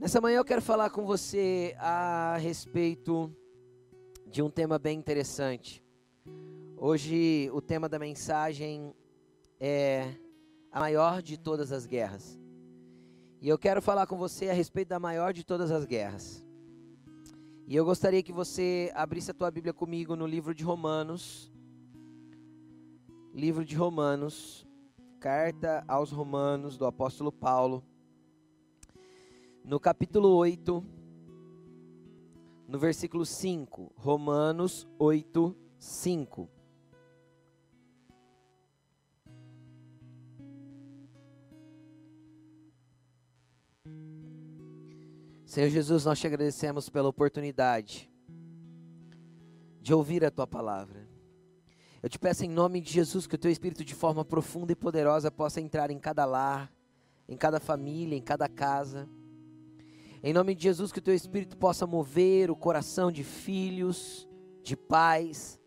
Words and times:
Nessa 0.00 0.18
manhã 0.18 0.38
eu 0.38 0.44
quero 0.46 0.62
falar 0.62 0.88
com 0.88 1.04
você 1.04 1.76
a 1.78 2.38
respeito 2.38 3.30
de 4.26 4.40
um 4.40 4.48
tema 4.48 4.78
bem 4.78 4.98
interessante. 4.98 5.84
Hoje 6.74 7.50
o 7.52 7.60
tema 7.60 7.86
da 7.86 7.98
mensagem 7.98 8.94
é 9.60 10.14
a 10.72 10.80
maior 10.80 11.20
de 11.20 11.36
todas 11.36 11.70
as 11.70 11.84
guerras. 11.84 12.40
E 13.42 13.48
eu 13.50 13.58
quero 13.58 13.82
falar 13.82 14.06
com 14.06 14.16
você 14.16 14.48
a 14.48 14.54
respeito 14.54 14.88
da 14.88 14.98
maior 14.98 15.34
de 15.34 15.44
todas 15.44 15.70
as 15.70 15.84
guerras. 15.84 16.42
E 17.66 17.76
eu 17.76 17.84
gostaria 17.84 18.22
que 18.22 18.32
você 18.32 18.90
abrisse 18.94 19.32
a 19.32 19.34
tua 19.34 19.50
Bíblia 19.50 19.74
comigo 19.74 20.16
no 20.16 20.26
livro 20.26 20.54
de 20.54 20.64
Romanos. 20.64 21.52
Livro 23.34 23.66
de 23.66 23.76
Romanos, 23.76 24.66
carta 25.20 25.84
aos 25.86 26.10
Romanos 26.10 26.78
do 26.78 26.86
apóstolo 26.86 27.30
Paulo. 27.30 27.84
No 29.64 29.78
capítulo 29.78 30.28
8, 30.36 30.84
no 32.66 32.78
versículo 32.78 33.26
5, 33.26 33.92
Romanos 33.96 34.88
8, 34.98 35.56
5. 35.78 36.48
Senhor 45.44 45.68
Jesus, 45.68 46.04
nós 46.04 46.18
te 46.20 46.28
agradecemos 46.28 46.88
pela 46.88 47.08
oportunidade 47.08 48.08
de 49.82 49.92
ouvir 49.92 50.24
a 50.24 50.30
tua 50.30 50.46
palavra. 50.46 51.08
Eu 52.02 52.08
te 52.08 52.18
peço 52.18 52.44
em 52.44 52.48
nome 52.48 52.80
de 52.80 52.92
Jesus 52.92 53.26
que 53.26 53.34
o 53.34 53.38
teu 53.38 53.50
Espírito, 53.50 53.84
de 53.84 53.94
forma 53.94 54.24
profunda 54.24 54.72
e 54.72 54.76
poderosa, 54.76 55.30
possa 55.30 55.60
entrar 55.60 55.90
em 55.90 55.98
cada 55.98 56.24
lar, 56.24 56.72
em 57.28 57.36
cada 57.36 57.58
família, 57.58 58.16
em 58.16 58.22
cada 58.22 58.48
casa. 58.48 59.08
Em 60.22 60.34
nome 60.34 60.54
de 60.54 60.64
Jesus, 60.64 60.92
que 60.92 60.98
o 60.98 61.02
teu 61.02 61.14
Espírito 61.14 61.56
possa 61.56 61.86
mover 61.86 62.50
o 62.50 62.56
coração 62.56 63.10
de 63.10 63.24
filhos, 63.24 64.28
de 64.62 64.76
pais. 64.76 65.58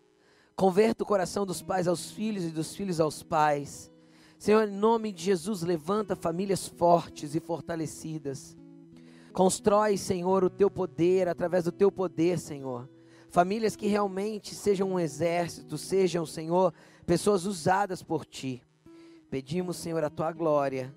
Converta 0.55 1.03
o 1.03 1.07
coração 1.07 1.43
dos 1.43 1.63
pais 1.63 1.87
aos 1.87 2.11
filhos 2.11 2.43
e 2.43 2.51
dos 2.51 2.75
filhos 2.75 2.99
aos 2.99 3.23
pais. 3.23 3.91
Senhor, 4.37 4.67
em 4.67 4.71
nome 4.71 5.11
de 5.11 5.23
Jesus, 5.23 5.63
levanta 5.63 6.15
famílias 6.15 6.67
fortes 6.67 7.33
e 7.33 7.39
fortalecidas. 7.39 8.55
Constrói, 9.31 9.97
Senhor, 9.97 10.43
o 10.43 10.49
teu 10.51 10.69
poder, 10.69 11.27
através 11.27 11.63
do 11.63 11.71
teu 11.71 11.91
poder, 11.91 12.37
Senhor. 12.37 12.87
Famílias 13.29 13.75
que 13.75 13.87
realmente 13.87 14.53
sejam 14.53 14.91
um 14.91 14.99
exército, 14.99 15.79
sejam, 15.79 16.23
Senhor, 16.27 16.71
pessoas 17.07 17.45
usadas 17.47 18.03
por 18.03 18.23
ti. 18.23 18.61
Pedimos, 19.31 19.77
Senhor, 19.77 20.03
a 20.03 20.11
tua 20.11 20.31
glória. 20.31 20.93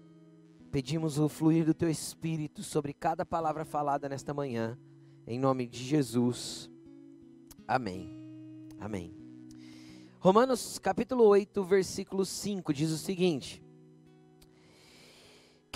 Pedimos 0.71 1.19
o 1.19 1.29
fluir 1.29 1.65
do 1.65 1.75
teu 1.75 1.89
espírito 1.89 2.63
sobre 2.63 2.93
cada 2.93 3.25
palavra 3.25 3.65
falada 3.65 4.09
nesta 4.09 4.35
manhã. 4.35 4.79
Em 5.27 5.39
nome 5.39 5.67
de 5.67 5.83
Jesus. 5.83 6.71
Amém. 7.67 8.17
Amém. 8.79 9.15
Romanos 10.19 10.79
capítulo 10.79 11.25
8, 11.25 11.63
versículo 11.65 12.25
5 12.25 12.73
diz 12.75 12.91
o 12.91 12.99
seguinte: 12.99 13.63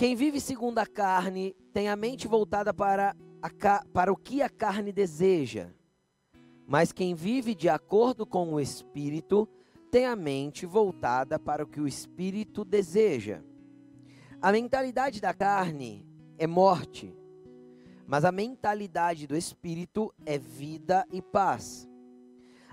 quem 0.01 0.15
vive 0.15 0.41
segundo 0.41 0.79
a 0.79 0.85
carne 0.87 1.55
tem 1.71 1.87
a 1.87 1.95
mente 1.95 2.27
voltada 2.27 2.73
para, 2.73 3.15
a, 3.39 3.85
para 3.93 4.11
o 4.11 4.17
que 4.17 4.41
a 4.41 4.49
carne 4.49 4.91
deseja. 4.91 5.69
Mas 6.65 6.91
quem 6.91 7.13
vive 7.13 7.53
de 7.53 7.69
acordo 7.69 8.25
com 8.25 8.51
o 8.51 8.59
Espírito 8.59 9.47
tem 9.91 10.07
a 10.07 10.15
mente 10.15 10.65
voltada 10.65 11.37
para 11.37 11.63
o 11.63 11.67
que 11.67 11.79
o 11.79 11.87
Espírito 11.87 12.65
deseja. 12.65 13.43
A 14.41 14.51
mentalidade 14.51 15.21
da 15.21 15.35
carne 15.35 16.03
é 16.35 16.47
morte, 16.47 17.15
mas 18.07 18.25
a 18.25 18.31
mentalidade 18.31 19.27
do 19.27 19.37
Espírito 19.37 20.11
é 20.25 20.35
vida 20.39 21.05
e 21.11 21.21
paz. 21.21 21.87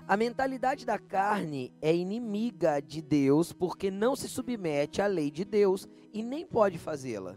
A 0.07 0.17
mentalidade 0.17 0.83
da 0.83 0.97
carne 0.97 1.71
é 1.79 1.95
inimiga 1.95 2.81
de 2.81 3.03
Deus 3.03 3.53
porque 3.53 3.91
não 3.91 4.15
se 4.15 4.27
submete 4.27 4.99
à 4.99 5.05
lei 5.05 5.29
de 5.29 5.45
Deus 5.45 5.87
e 6.11 6.23
nem 6.23 6.43
pode 6.43 6.79
fazê-la. 6.79 7.35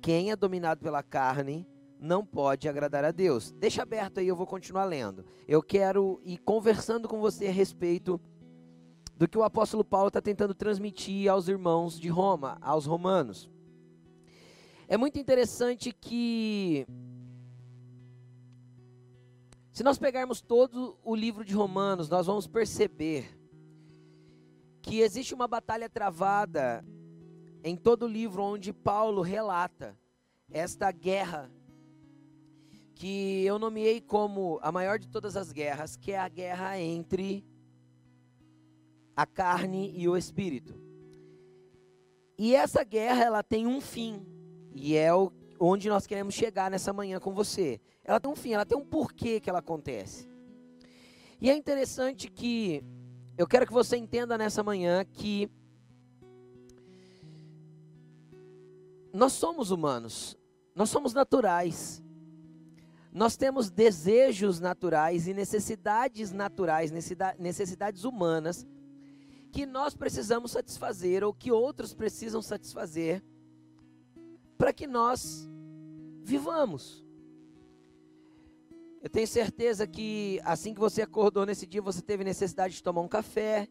Quem 0.00 0.32
é 0.32 0.34
dominado 0.34 0.80
pela 0.80 1.04
carne 1.04 1.64
não 2.00 2.26
pode 2.26 2.68
agradar 2.68 3.04
a 3.04 3.12
Deus. 3.12 3.52
Deixa 3.52 3.82
aberto 3.82 4.18
aí, 4.18 4.26
eu 4.26 4.34
vou 4.34 4.48
continuar 4.48 4.84
lendo. 4.84 5.24
Eu 5.46 5.62
quero 5.62 6.20
ir 6.24 6.38
conversando 6.38 7.06
com 7.06 7.20
você 7.20 7.46
a 7.46 7.52
respeito 7.52 8.20
do 9.16 9.26
que 9.26 9.38
o 9.38 9.42
apóstolo 9.42 9.84
Paulo 9.84 10.08
está 10.08 10.20
tentando 10.20 10.54
transmitir 10.54 11.28
aos 11.28 11.48
irmãos 11.48 11.98
de 11.98 12.08
Roma, 12.08 12.58
aos 12.60 12.84
romanos. 12.84 13.50
É 14.86 14.96
muito 14.96 15.18
interessante 15.18 15.90
que 15.92 16.86
se 19.72 19.82
nós 19.82 19.98
pegarmos 19.98 20.40
todo 20.40 20.98
o 21.02 21.14
livro 21.14 21.44
de 21.44 21.54
Romanos, 21.54 22.08
nós 22.08 22.26
vamos 22.26 22.46
perceber 22.46 23.38
que 24.80 25.00
existe 25.00 25.34
uma 25.34 25.48
batalha 25.48 25.88
travada 25.88 26.84
em 27.64 27.76
todo 27.76 28.04
o 28.04 28.08
livro 28.08 28.42
onde 28.42 28.72
Paulo 28.72 29.22
relata 29.22 29.98
esta 30.50 30.92
guerra 30.92 31.50
que 32.94 33.44
eu 33.44 33.58
nomeei 33.58 34.00
como 34.00 34.58
a 34.62 34.70
maior 34.70 34.98
de 34.98 35.08
todas 35.08 35.36
as 35.36 35.52
guerras, 35.52 35.96
que 35.96 36.12
é 36.12 36.18
a 36.18 36.28
guerra 36.28 36.78
entre 36.80 37.44
a 39.16 39.24
carne 39.24 39.92
e 39.96 40.06
o 40.06 40.16
espírito. 40.16 40.78
E 42.38 42.54
essa 42.54 42.84
guerra 42.84 43.24
ela 43.24 43.42
tem 43.42 43.66
um 43.66 43.80
fim, 43.80 44.26
e 44.74 44.94
é 44.94 45.08
onde 45.58 45.88
nós 45.88 46.06
queremos 46.06 46.34
chegar 46.34 46.70
nessa 46.70 46.92
manhã 46.92 47.18
com 47.18 47.32
você. 47.32 47.80
Ela 48.04 48.20
tem 48.20 48.30
um 48.30 48.36
fim, 48.36 48.52
ela 48.52 48.66
tem 48.66 48.76
um 48.76 48.84
porquê 48.84 49.40
que 49.40 49.48
ela 49.48 49.60
acontece. 49.60 50.28
E 51.40 51.50
é 51.50 51.56
interessante 51.56 52.30
que 52.30 52.84
eu 53.38 53.46
quero 53.46 53.66
que 53.66 53.72
você 53.72 53.96
entenda 53.96 54.36
nessa 54.36 54.62
manhã 54.62 55.02
que 55.02 55.50
nós 59.12 59.32
somos 59.32 59.70
humanos, 59.70 60.36
nós 60.74 60.90
somos 60.90 61.14
naturais. 61.14 62.02
Nós 63.10 63.34
temos 63.34 63.70
desejos 63.70 64.60
naturais 64.60 65.26
e 65.26 65.32
necessidades 65.32 66.32
naturais, 66.32 66.92
necessidades 67.38 68.04
humanas 68.04 68.66
que 69.52 69.66
nós 69.66 69.94
precisamos 69.94 70.50
satisfazer 70.50 71.24
ou 71.24 71.32
que 71.32 71.50
outros 71.50 71.94
precisam 71.94 72.42
satisfazer 72.42 73.22
para 74.58 74.72
que 74.72 74.86
nós 74.86 75.48
vivamos. 76.22 77.04
Eu 79.02 79.08
tenho 79.08 79.26
certeza 79.28 79.86
que 79.86 80.40
assim 80.44 80.74
que 80.74 80.80
você 80.80 81.02
acordou 81.02 81.46
nesse 81.46 81.66
dia, 81.66 81.80
você 81.80 82.02
teve 82.02 82.24
necessidade 82.24 82.74
de 82.74 82.82
tomar 82.82 83.02
um 83.02 83.08
café. 83.08 83.68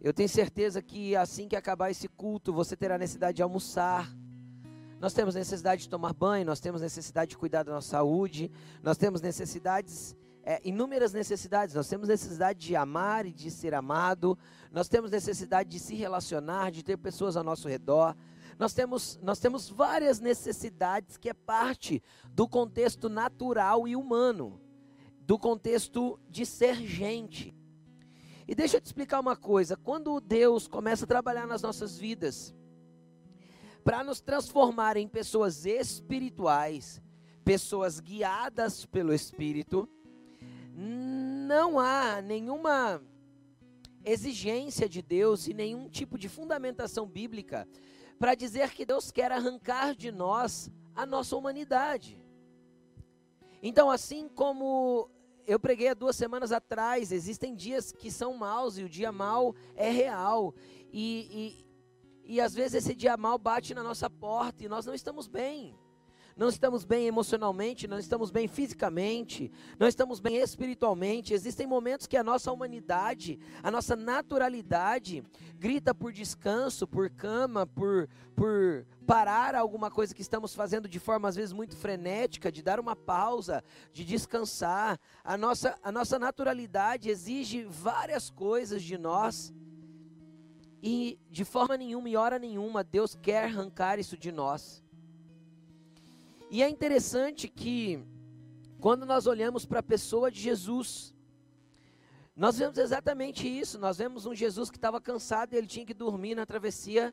Eu 0.00 0.14
tenho 0.14 0.28
certeza 0.28 0.80
que 0.80 1.14
assim 1.14 1.48
que 1.48 1.56
acabar 1.56 1.90
esse 1.90 2.08
culto, 2.08 2.52
você 2.52 2.76
terá 2.76 2.96
necessidade 2.96 3.36
de 3.36 3.42
almoçar. 3.42 4.10
Nós 4.98 5.12
temos 5.12 5.34
necessidade 5.34 5.82
de 5.82 5.88
tomar 5.90 6.14
banho, 6.14 6.46
nós 6.46 6.60
temos 6.60 6.80
necessidade 6.80 7.30
de 7.30 7.36
cuidar 7.36 7.62
da 7.62 7.72
nossa 7.72 7.90
saúde, 7.90 8.50
nós 8.82 8.96
temos 8.96 9.20
necessidades, 9.20 10.16
é, 10.46 10.60
inúmeras 10.64 11.12
necessidades. 11.12 11.74
Nós 11.74 11.88
temos 11.88 12.08
necessidade 12.08 12.60
de 12.60 12.76
amar 12.76 13.26
e 13.26 13.32
de 13.32 13.50
ser 13.50 13.74
amado, 13.74 14.38
nós 14.70 14.88
temos 14.88 15.10
necessidade 15.10 15.68
de 15.68 15.80
se 15.80 15.96
relacionar, 15.96 16.70
de 16.70 16.84
ter 16.84 16.96
pessoas 16.96 17.36
ao 17.36 17.42
nosso 17.42 17.68
redor, 17.68 18.16
nós 18.56 18.72
temos, 18.72 19.18
nós 19.20 19.40
temos 19.40 19.68
várias 19.68 20.20
necessidades 20.20 21.16
que 21.16 21.28
é 21.28 21.34
parte 21.34 22.00
do 22.30 22.48
contexto 22.48 23.08
natural 23.08 23.88
e 23.88 23.96
humano, 23.96 24.60
do 25.20 25.36
contexto 25.36 26.18
de 26.30 26.46
ser 26.46 26.76
gente. 26.76 27.52
E 28.46 28.54
deixa 28.54 28.76
eu 28.76 28.80
te 28.80 28.86
explicar 28.86 29.18
uma 29.18 29.36
coisa: 29.36 29.76
quando 29.76 30.20
Deus 30.20 30.68
começa 30.68 31.04
a 31.04 31.08
trabalhar 31.08 31.46
nas 31.46 31.60
nossas 31.60 31.98
vidas, 31.98 32.54
para 33.82 34.04
nos 34.04 34.20
transformar 34.20 34.96
em 34.96 35.08
pessoas 35.08 35.66
espirituais, 35.66 37.02
pessoas 37.44 38.00
guiadas 38.00 38.86
pelo 38.86 39.12
Espírito, 39.12 39.88
não 40.78 41.80
há 41.80 42.20
nenhuma 42.20 43.02
exigência 44.04 44.86
de 44.88 45.00
Deus 45.00 45.48
e 45.48 45.54
nenhum 45.54 45.88
tipo 45.88 46.18
de 46.18 46.28
fundamentação 46.28 47.06
bíblica 47.06 47.66
para 48.18 48.34
dizer 48.34 48.70
que 48.72 48.84
Deus 48.84 49.10
quer 49.10 49.32
arrancar 49.32 49.94
de 49.94 50.12
nós 50.12 50.70
a 50.94 51.06
nossa 51.06 51.34
humanidade. 51.34 52.22
Então, 53.62 53.90
assim 53.90 54.28
como 54.28 55.10
eu 55.46 55.58
preguei 55.58 55.88
há 55.88 55.94
duas 55.94 56.16
semanas 56.16 56.52
atrás, 56.52 57.10
existem 57.10 57.54
dias 57.54 57.90
que 57.90 58.10
são 58.10 58.36
maus 58.36 58.76
e 58.76 58.84
o 58.84 58.88
dia 58.88 59.10
mau 59.10 59.54
é 59.74 59.90
real. 59.90 60.54
E, 60.92 61.64
e, 62.24 62.34
e 62.34 62.40
às 62.40 62.54
vezes 62.54 62.84
esse 62.84 62.94
dia 62.94 63.16
mau 63.16 63.38
bate 63.38 63.74
na 63.74 63.82
nossa 63.82 64.10
porta 64.10 64.64
e 64.64 64.68
nós 64.68 64.84
não 64.84 64.94
estamos 64.94 65.26
bem. 65.26 65.74
Não 66.36 66.50
estamos 66.50 66.84
bem 66.84 67.06
emocionalmente, 67.06 67.88
não 67.88 67.98
estamos 67.98 68.30
bem 68.30 68.46
fisicamente, 68.46 69.50
não 69.78 69.88
estamos 69.88 70.20
bem 70.20 70.36
espiritualmente. 70.36 71.32
Existem 71.32 71.66
momentos 71.66 72.06
que 72.06 72.16
a 72.16 72.22
nossa 72.22 72.52
humanidade, 72.52 73.40
a 73.62 73.70
nossa 73.70 73.96
naturalidade 73.96 75.24
grita 75.54 75.94
por 75.94 76.12
descanso, 76.12 76.86
por 76.86 77.08
cama, 77.08 77.66
por, 77.66 78.06
por 78.34 78.86
parar 79.06 79.54
alguma 79.54 79.90
coisa 79.90 80.14
que 80.14 80.20
estamos 80.20 80.54
fazendo 80.54 80.86
de 80.86 81.00
forma 81.00 81.26
às 81.26 81.36
vezes 81.36 81.54
muito 81.54 81.74
frenética, 81.74 82.52
de 82.52 82.62
dar 82.62 82.78
uma 82.78 82.94
pausa, 82.94 83.64
de 83.90 84.04
descansar. 84.04 85.00
A 85.24 85.38
nossa, 85.38 85.78
a 85.82 85.90
nossa 85.90 86.18
naturalidade 86.18 87.08
exige 87.08 87.64
várias 87.64 88.28
coisas 88.28 88.82
de 88.82 88.98
nós. 88.98 89.54
E 90.82 91.18
de 91.30 91.46
forma 91.46 91.78
nenhuma 91.78 92.10
e 92.10 92.16
hora 92.16 92.38
nenhuma 92.38 92.84
Deus 92.84 93.14
quer 93.14 93.44
arrancar 93.44 93.98
isso 93.98 94.18
de 94.18 94.30
nós. 94.30 94.84
E 96.48 96.62
é 96.62 96.68
interessante 96.68 97.48
que 97.48 98.04
quando 98.78 99.04
nós 99.04 99.26
olhamos 99.26 99.66
para 99.66 99.80
a 99.80 99.82
pessoa 99.82 100.30
de 100.30 100.40
Jesus, 100.40 101.12
nós 102.36 102.58
vemos 102.58 102.78
exatamente 102.78 103.48
isso. 103.48 103.78
Nós 103.78 103.98
vemos 103.98 104.26
um 104.26 104.34
Jesus 104.34 104.70
que 104.70 104.76
estava 104.76 105.00
cansado 105.00 105.54
e 105.54 105.56
ele 105.56 105.66
tinha 105.66 105.84
que 105.84 105.94
dormir 105.94 106.34
na 106.34 106.46
travessia, 106.46 107.12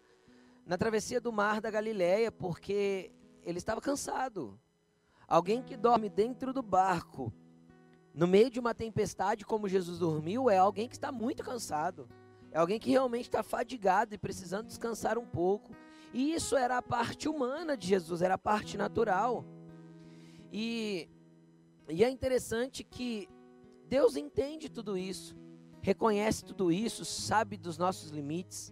na 0.65 0.77
travessia 0.77 1.19
do 1.19 1.31
mar 1.31 1.61
da 1.61 1.71
Galileia, 1.71 2.31
porque 2.31 3.11
ele 3.41 3.57
estava 3.57 3.81
cansado. 3.81 4.59
Alguém 5.27 5.63
que 5.63 5.75
dorme 5.75 6.09
dentro 6.09 6.53
do 6.53 6.61
barco, 6.61 7.33
no 8.13 8.27
meio 8.27 8.51
de 8.51 8.59
uma 8.59 8.75
tempestade, 8.75 9.45
como 9.45 9.67
Jesus 9.67 9.97
dormiu, 9.97 10.49
é 10.49 10.57
alguém 10.57 10.87
que 10.87 10.95
está 10.95 11.11
muito 11.11 11.43
cansado. 11.43 12.07
É 12.51 12.59
alguém 12.59 12.79
que 12.79 12.91
realmente 12.91 13.25
está 13.25 13.41
fadigado 13.41 14.13
e 14.13 14.17
precisando 14.17 14.67
descansar 14.67 15.17
um 15.17 15.25
pouco. 15.25 15.75
E 16.13 16.35
isso 16.35 16.55
era 16.55 16.77
a 16.77 16.81
parte 16.81 17.27
humana 17.27 17.75
de 17.75 17.87
Jesus, 17.87 18.21
era 18.21 18.35
a 18.35 18.37
parte 18.37 18.77
natural. 18.77 19.43
E, 20.51 21.09
e 21.89 22.03
é 22.03 22.09
interessante 22.09 22.83
que 22.83 23.27
Deus 23.87 24.15
entende 24.15 24.69
tudo 24.69 24.95
isso, 24.95 25.35
reconhece 25.81 26.45
tudo 26.45 26.71
isso, 26.71 27.03
sabe 27.03 27.57
dos 27.57 27.79
nossos 27.79 28.11
limites, 28.11 28.71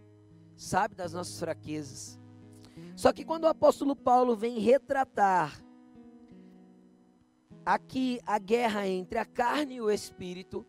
sabe 0.55 0.93
das 0.93 1.13
nossas 1.13 1.39
fraquezas. 1.39 2.19
Só 2.95 3.11
que 3.11 3.25
quando 3.25 3.45
o 3.45 3.49
apóstolo 3.49 3.95
Paulo 3.95 4.35
vem 4.35 4.59
retratar 4.59 5.63
aqui 7.65 8.19
a 8.23 8.38
guerra 8.38 8.88
entre 8.88 9.17
a 9.17 9.25
carne 9.25 9.75
e 9.75 9.81
o 9.81 9.89
espírito, 9.89 10.63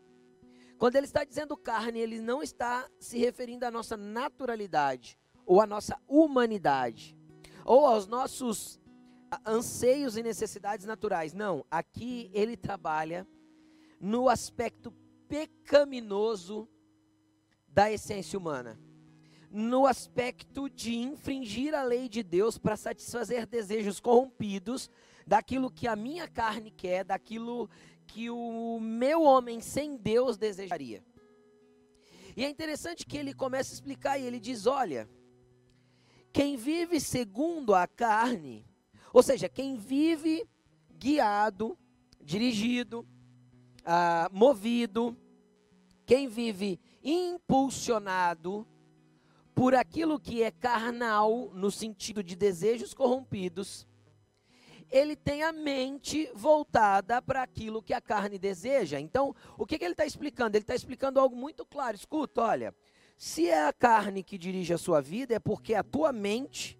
quando 0.78 0.96
ele 0.96 1.06
está 1.06 1.22
dizendo 1.22 1.54
carne, 1.54 2.00
ele 2.00 2.19
não 2.19 2.42
está 2.42 2.88
se 2.98 3.19
referindo 3.19 3.66
à 3.66 3.70
nossa 3.70 3.94
naturalidade 3.94 5.19
ou 5.47 5.61
à 5.61 5.67
nossa 5.67 5.99
humanidade 6.09 7.17
ou 7.65 7.87
aos 7.87 8.06
nossos 8.06 8.81
anseios 9.47 10.17
e 10.17 10.23
necessidades 10.23 10.85
naturais. 10.85 11.33
Não, 11.33 11.65
aqui 11.71 12.31
ele 12.35 12.56
trabalha 12.56 13.27
no 14.00 14.29
aspecto 14.29 14.93
pecaminoso 15.29 16.69
da 17.69 17.91
essência 17.91 18.39
humana. 18.39 18.79
No 19.50 19.87
aspecto 19.87 20.69
de 20.69 20.94
infringir 20.94 21.75
a 21.75 21.83
lei 21.83 22.09
de 22.09 22.23
Deus 22.23 22.59
para 22.59 22.77
satisfazer 22.77 23.47
desejos 23.47 24.00
corrompidos 24.00 24.91
daquilo 25.27 25.71
que 25.71 25.87
a 25.87 25.94
minha 25.94 26.27
carne 26.27 26.71
quer, 26.71 27.05
daquilo 27.05 27.69
que 28.06 28.31
o 28.31 28.81
meu 28.81 29.23
homem 29.23 29.61
sem 29.61 29.97
Deus 29.97 30.37
desejaria. 30.37 31.05
E 32.35 32.44
é 32.44 32.49
interessante 32.49 33.06
que 33.06 33.17
ele 33.17 33.35
começa 33.35 33.73
a 33.73 33.75
explicar 33.75 34.19
e 34.19 34.25
ele 34.25 34.41
diz: 34.41 34.67
olha, 34.67 35.09
quem 36.32 36.56
vive 36.56 36.99
segundo 36.99 37.75
a 37.75 37.87
carne, 37.87 38.67
ou 39.12 39.23
seja, 39.23 39.49
quem 39.49 39.76
vive 39.76 40.49
guiado, 40.99 41.76
dirigido, 42.20 43.06
ah, 43.84 44.29
movido, 44.32 45.17
quem 46.06 46.29
vive 46.29 46.81
impulsionado 47.02 48.67
por 49.55 49.75
aquilo 49.75 50.19
que 50.19 50.43
é 50.43 50.50
carnal, 50.50 51.50
no 51.52 51.70
sentido 51.70 52.23
de 52.23 52.34
desejos 52.34 52.94
corrompidos, 52.94 53.87
ele 54.90 55.17
tem 55.17 55.43
a 55.43 55.52
mente 55.52 56.31
voltada 56.34 57.20
para 57.20 57.43
aquilo 57.43 57.82
que 57.82 57.94
a 57.94 58.00
carne 58.00 58.38
deseja. 58.38 59.00
Então, 59.00 59.34
o 59.56 59.67
que, 59.67 59.79
que 59.79 59.84
ele 59.84 59.93
está 59.93 60.05
explicando? 60.05 60.56
Ele 60.56 60.62
está 60.62 60.75
explicando 60.75 61.19
algo 61.19 61.34
muito 61.34 61.64
claro. 61.64 61.96
Escuta, 61.96 62.43
olha, 62.43 62.75
se 63.22 63.48
é 63.48 63.69
a 63.69 63.72
carne 63.72 64.20
que 64.24 64.36
dirige 64.36 64.74
a 64.74 64.76
sua 64.76 65.00
vida, 65.00 65.32
é 65.32 65.38
porque 65.38 65.74
a 65.74 65.84
tua 65.84 66.12
mente 66.12 66.76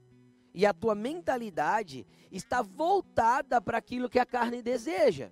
e 0.52 0.66
a 0.66 0.74
tua 0.74 0.92
mentalidade 0.92 2.04
está 2.32 2.62
voltada 2.62 3.60
para 3.60 3.78
aquilo 3.78 4.10
que 4.10 4.18
a 4.18 4.26
carne 4.26 4.60
deseja. 4.60 5.30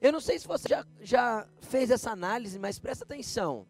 Eu 0.00 0.12
não 0.12 0.20
sei 0.20 0.38
se 0.38 0.46
você 0.46 0.68
já, 0.68 0.86
já 1.00 1.48
fez 1.62 1.90
essa 1.90 2.12
análise, 2.12 2.56
mas 2.56 2.78
presta 2.78 3.02
atenção. 3.02 3.66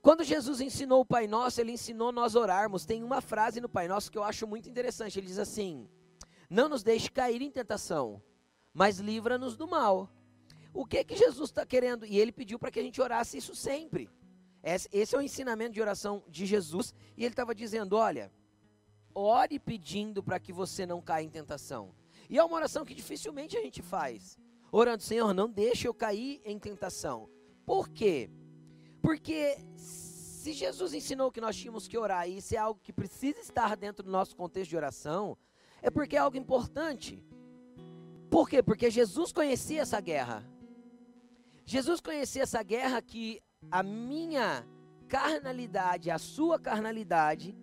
Quando 0.00 0.24
Jesus 0.24 0.62
ensinou 0.62 1.02
o 1.02 1.06
Pai 1.06 1.26
Nosso, 1.26 1.60
ele 1.60 1.72
ensinou 1.72 2.10
nós 2.10 2.34
orarmos. 2.34 2.86
Tem 2.86 3.04
uma 3.04 3.20
frase 3.20 3.60
no 3.60 3.68
Pai 3.68 3.86
Nosso 3.88 4.10
que 4.10 4.16
eu 4.16 4.24
acho 4.24 4.46
muito 4.46 4.66
interessante. 4.66 5.18
Ele 5.18 5.26
diz 5.26 5.38
assim: 5.38 5.90
não 6.48 6.70
nos 6.70 6.82
deixe 6.82 7.10
cair 7.10 7.42
em 7.42 7.50
tentação, 7.50 8.22
mas 8.72 8.98
livra-nos 8.98 9.58
do 9.58 9.68
mal. 9.68 10.08
O 10.72 10.86
que 10.86 11.04
que 11.04 11.16
Jesus 11.16 11.50
está 11.50 11.66
querendo? 11.66 12.06
E 12.06 12.18
ele 12.18 12.32
pediu 12.32 12.58
para 12.58 12.70
que 12.70 12.80
a 12.80 12.82
gente 12.82 12.98
orasse 12.98 13.36
isso 13.36 13.54
sempre. 13.54 14.08
Esse 14.62 15.14
é 15.14 15.18
o 15.18 15.22
ensinamento 15.22 15.72
de 15.72 15.80
oração 15.80 16.22
de 16.28 16.46
Jesus. 16.46 16.94
E 17.16 17.24
ele 17.24 17.32
estava 17.32 17.54
dizendo: 17.54 17.96
olha, 17.96 18.32
ore 19.14 19.58
pedindo 19.58 20.22
para 20.22 20.38
que 20.38 20.52
você 20.52 20.86
não 20.86 21.00
caia 21.00 21.24
em 21.24 21.30
tentação. 21.30 21.94
E 22.30 22.38
é 22.38 22.44
uma 22.44 22.56
oração 22.56 22.84
que 22.84 22.94
dificilmente 22.94 23.56
a 23.56 23.62
gente 23.62 23.82
faz. 23.82 24.38
Orando, 24.70 25.02
Senhor, 25.02 25.34
não 25.34 25.50
deixe 25.50 25.86
eu 25.86 25.92
cair 25.92 26.40
em 26.44 26.58
tentação. 26.58 27.28
Por 27.66 27.88
quê? 27.88 28.30
Porque 29.02 29.58
se 29.76 30.52
Jesus 30.52 30.94
ensinou 30.94 31.30
que 31.30 31.40
nós 31.40 31.56
tínhamos 31.56 31.86
que 31.86 31.98
orar, 31.98 32.28
e 32.28 32.38
isso 32.38 32.54
é 32.54 32.58
algo 32.58 32.80
que 32.80 32.92
precisa 32.92 33.40
estar 33.40 33.76
dentro 33.76 34.02
do 34.02 34.10
nosso 34.10 34.34
contexto 34.34 34.70
de 34.70 34.76
oração, 34.76 35.36
é 35.80 35.90
porque 35.90 36.16
é 36.16 36.20
algo 36.20 36.36
importante. 36.36 37.22
Por 38.30 38.48
quê? 38.48 38.62
Porque 38.62 38.90
Jesus 38.90 39.32
conhecia 39.32 39.82
essa 39.82 40.00
guerra. 40.00 40.48
Jesus 41.64 42.00
conhecia 42.00 42.42
essa 42.42 42.62
guerra 42.62 43.02
que 43.02 43.42
a 43.70 43.82
minha 43.82 44.66
carnalidade, 45.08 46.10
a 46.10 46.18
sua 46.18 46.58
carnalidade, 46.58 47.56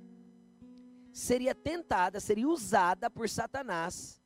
seria 1.11 1.55
tentada, 1.55 2.19
seria 2.19 2.47
usada 2.47 3.09
por 3.09 3.27
Satanás 3.27 4.21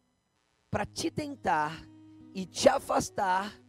para 0.70 0.86
te 0.86 1.10
tentar 1.10 1.88
e 2.34 2.46
te 2.46 2.68
afastar 2.68 3.60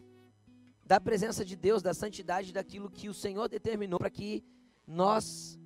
da 0.84 1.00
presença 1.00 1.44
de 1.44 1.56
Deus, 1.56 1.82
da 1.82 1.94
santidade, 1.94 2.52
daquilo 2.52 2.90
que 2.90 3.08
o 3.08 3.14
Senhor 3.14 3.48
determinou 3.48 3.98
para 3.98 4.10
que 4.10 4.44
nós 4.86 5.58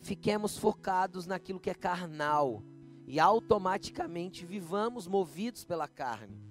fiquemos 0.00 0.56
focados 0.56 1.26
naquilo 1.26 1.60
que 1.60 1.68
é 1.68 1.74
carnal, 1.74 2.62
e 3.06 3.20
automaticamente 3.20 4.44
vivamos 4.44 5.06
movidos 5.06 5.64
pela 5.64 5.86
carne. 5.86 6.42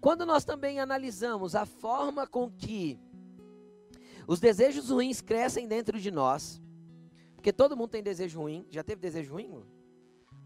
Quando 0.00 0.26
nós 0.26 0.44
também 0.44 0.78
analisamos 0.78 1.54
a 1.54 1.66
forma 1.66 2.26
com 2.26 2.50
que 2.50 2.98
os 4.26 4.40
desejos 4.40 4.90
ruins 4.90 5.20
crescem 5.20 5.68
dentro 5.68 6.00
de 6.00 6.10
nós, 6.10 6.60
porque 7.34 7.52
todo 7.52 7.76
mundo 7.76 7.90
tem 7.90 8.02
desejo 8.02 8.40
ruim. 8.40 8.66
Já 8.70 8.82
teve 8.82 9.00
desejo 9.00 9.32
ruim? 9.32 9.64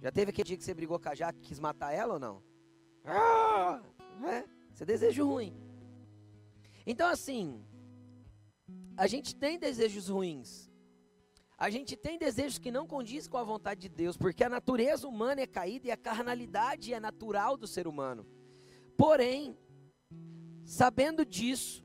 Já 0.03 0.13
teve 0.13 0.31
aquele 0.31 0.49
dia 0.49 0.57
que 0.57 0.65
você 0.65 0.75
brigou 0.75 0.99
com 0.99 1.09
a 1.09 1.15
Jaque 1.15 1.39
e 1.39 1.43
quis 1.43 1.59
matar 1.59 1.93
ela 1.93 2.15
ou 2.15 2.21
não? 2.21 2.43
Ah, 3.05 3.83
é, 4.25 4.45
isso 4.73 4.83
é 4.83 4.87
desejo 4.87 5.27
ruim. 5.27 5.57
Então, 6.87 7.09
assim, 7.09 7.65
a 8.97 9.07
gente 9.07 9.35
tem 9.35 9.59
desejos 9.59 10.09
ruins, 10.09 10.71
a 11.57 11.69
gente 11.71 11.97
tem 11.97 12.19
desejos 12.19 12.59
que 12.59 12.71
não 12.71 12.87
condizem 12.87 13.31
com 13.31 13.37
a 13.37 13.45
vontade 13.45 13.81
de 13.83 13.89
Deus, 13.89 14.17
porque 14.17 14.43
a 14.45 14.49
natureza 14.49 15.07
humana 15.07 15.43
é 15.43 15.47
caída 15.47 15.89
e 15.89 15.91
a 15.91 15.97
carnalidade 15.97 16.93
é 16.93 17.01
natural 17.01 17.57
do 17.57 17.67
ser 17.67 17.87
humano. 17.87 18.27
Porém, 18.97 19.57
sabendo 20.65 21.25
disso 21.25 21.85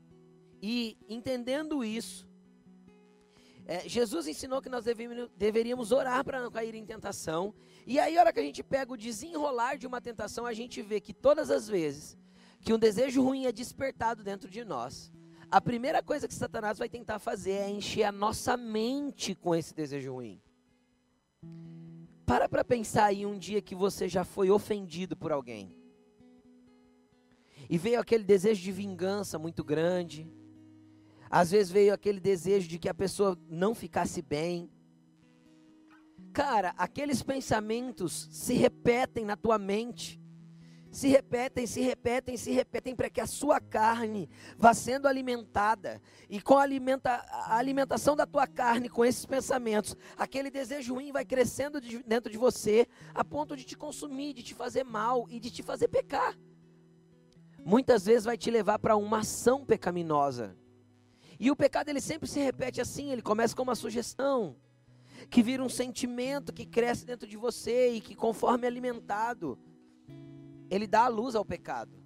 e 0.68 0.98
entendendo 1.08 1.84
isso, 1.84 2.28
é, 3.66 3.88
Jesus 3.88 4.26
ensinou 4.26 4.60
que 4.60 4.68
nós 4.68 4.84
deveríamos, 4.84 5.30
deveríamos 5.36 5.92
orar 5.92 6.24
para 6.24 6.42
não 6.42 6.50
cair 6.50 6.74
em 6.74 6.84
tentação. 6.84 7.54
E 7.86 8.00
aí, 8.00 8.18
a 8.18 8.20
hora 8.20 8.32
que 8.32 8.40
a 8.40 8.42
gente 8.42 8.64
pega 8.64 8.92
o 8.92 8.96
desenrolar 8.96 9.76
de 9.76 9.86
uma 9.86 10.00
tentação, 10.00 10.44
a 10.44 10.52
gente 10.52 10.82
vê 10.82 11.00
que 11.00 11.14
todas 11.14 11.52
as 11.52 11.68
vezes 11.68 12.18
que 12.62 12.72
um 12.72 12.78
desejo 12.80 13.22
ruim 13.22 13.46
é 13.46 13.52
despertado 13.52 14.24
dentro 14.24 14.50
de 14.50 14.64
nós, 14.64 15.12
a 15.48 15.60
primeira 15.60 16.02
coisa 16.02 16.26
que 16.26 16.34
Satanás 16.34 16.78
vai 16.78 16.88
tentar 16.88 17.20
fazer 17.20 17.52
é 17.52 17.70
encher 17.70 18.02
a 18.02 18.10
nossa 18.10 18.56
mente 18.56 19.36
com 19.36 19.54
esse 19.54 19.72
desejo 19.72 20.14
ruim. 20.14 20.42
Para 22.24 22.48
para 22.48 22.64
pensar 22.64 23.12
em 23.12 23.24
um 23.24 23.38
dia 23.38 23.62
que 23.62 23.76
você 23.76 24.08
já 24.08 24.24
foi 24.24 24.50
ofendido 24.50 25.16
por 25.16 25.30
alguém. 25.30 25.72
E 27.70 27.78
veio 27.78 28.00
aquele 28.00 28.24
desejo 28.24 28.60
de 28.62 28.72
vingança 28.72 29.38
muito 29.38 29.62
grande. 29.62 30.28
Às 31.30 31.50
vezes 31.50 31.70
veio 31.70 31.92
aquele 31.92 32.20
desejo 32.20 32.68
de 32.68 32.78
que 32.78 32.88
a 32.88 32.94
pessoa 32.94 33.38
não 33.48 33.74
ficasse 33.74 34.22
bem. 34.22 34.70
cara, 36.32 36.74
aqueles 36.76 37.22
pensamentos 37.22 38.28
se 38.30 38.54
repetem 38.54 39.24
na 39.24 39.36
tua 39.36 39.58
mente 39.58 40.20
se 40.96 41.08
repetem, 41.08 41.66
se 41.66 41.82
repetem, 41.82 42.38
se 42.38 42.50
repetem 42.52 42.96
para 42.96 43.10
que 43.10 43.20
a 43.20 43.26
sua 43.26 43.60
carne 43.60 44.30
vá 44.56 44.72
sendo 44.72 45.06
alimentada. 45.06 46.00
E 46.26 46.40
com 46.40 46.56
a, 46.56 46.62
alimenta, 46.62 47.10
a 47.10 47.58
alimentação 47.58 48.16
da 48.16 48.24
tua 48.24 48.46
carne, 48.46 48.88
com 48.88 49.04
esses 49.04 49.26
pensamentos, 49.26 49.94
aquele 50.16 50.50
desejo 50.50 50.94
ruim 50.94 51.12
vai 51.12 51.22
crescendo 51.22 51.82
de, 51.82 52.02
dentro 52.02 52.32
de 52.32 52.38
você, 52.38 52.88
a 53.14 53.22
ponto 53.22 53.54
de 53.54 53.64
te 53.64 53.76
consumir, 53.76 54.32
de 54.32 54.42
te 54.42 54.54
fazer 54.54 54.84
mal 54.84 55.26
e 55.28 55.38
de 55.38 55.50
te 55.50 55.62
fazer 55.62 55.88
pecar. 55.88 56.34
Muitas 57.62 58.06
vezes 58.06 58.24
vai 58.24 58.38
te 58.38 58.50
levar 58.50 58.78
para 58.78 58.96
uma 58.96 59.18
ação 59.18 59.66
pecaminosa. 59.66 60.56
E 61.38 61.50
o 61.50 61.56
pecado 61.56 61.88
ele 61.88 62.00
sempre 62.00 62.28
se 62.28 62.40
repete 62.40 62.80
assim, 62.80 63.10
ele 63.10 63.22
começa 63.22 63.54
com 63.54 63.62
uma 63.62 63.74
sugestão, 63.74 64.56
que 65.28 65.42
vira 65.42 65.62
um 65.62 65.68
sentimento 65.68 66.52
que 66.52 66.64
cresce 66.64 67.04
dentro 67.04 67.26
de 67.26 67.36
você 67.36 67.92
e 67.92 68.00
que 68.00 68.14
conforme 68.14 68.66
alimentado, 68.66 69.58
ele 70.70 70.86
dá 70.86 71.04
a 71.04 71.08
luz 71.08 71.34
ao 71.34 71.44
pecado. 71.44 72.02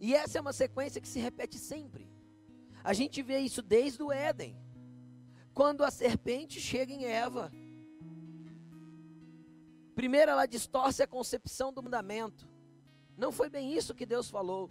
E 0.00 0.14
essa 0.14 0.38
é 0.38 0.40
uma 0.40 0.52
sequência 0.52 1.00
que 1.00 1.08
se 1.08 1.18
repete 1.18 1.58
sempre. 1.58 2.08
A 2.84 2.92
gente 2.92 3.22
vê 3.22 3.38
isso 3.38 3.62
desde 3.62 4.02
o 4.02 4.12
Éden. 4.12 4.56
Quando 5.52 5.82
a 5.82 5.90
serpente 5.90 6.60
chega 6.60 6.92
em 6.92 7.04
Eva. 7.04 7.50
Primeiro 9.94 10.30
ela 10.30 10.46
distorce 10.46 11.02
a 11.02 11.06
concepção 11.06 11.72
do 11.72 11.82
mandamento. 11.82 12.48
Não 13.16 13.32
foi 13.32 13.48
bem 13.48 13.72
isso 13.72 13.94
que 13.94 14.04
Deus 14.04 14.28
falou. 14.28 14.70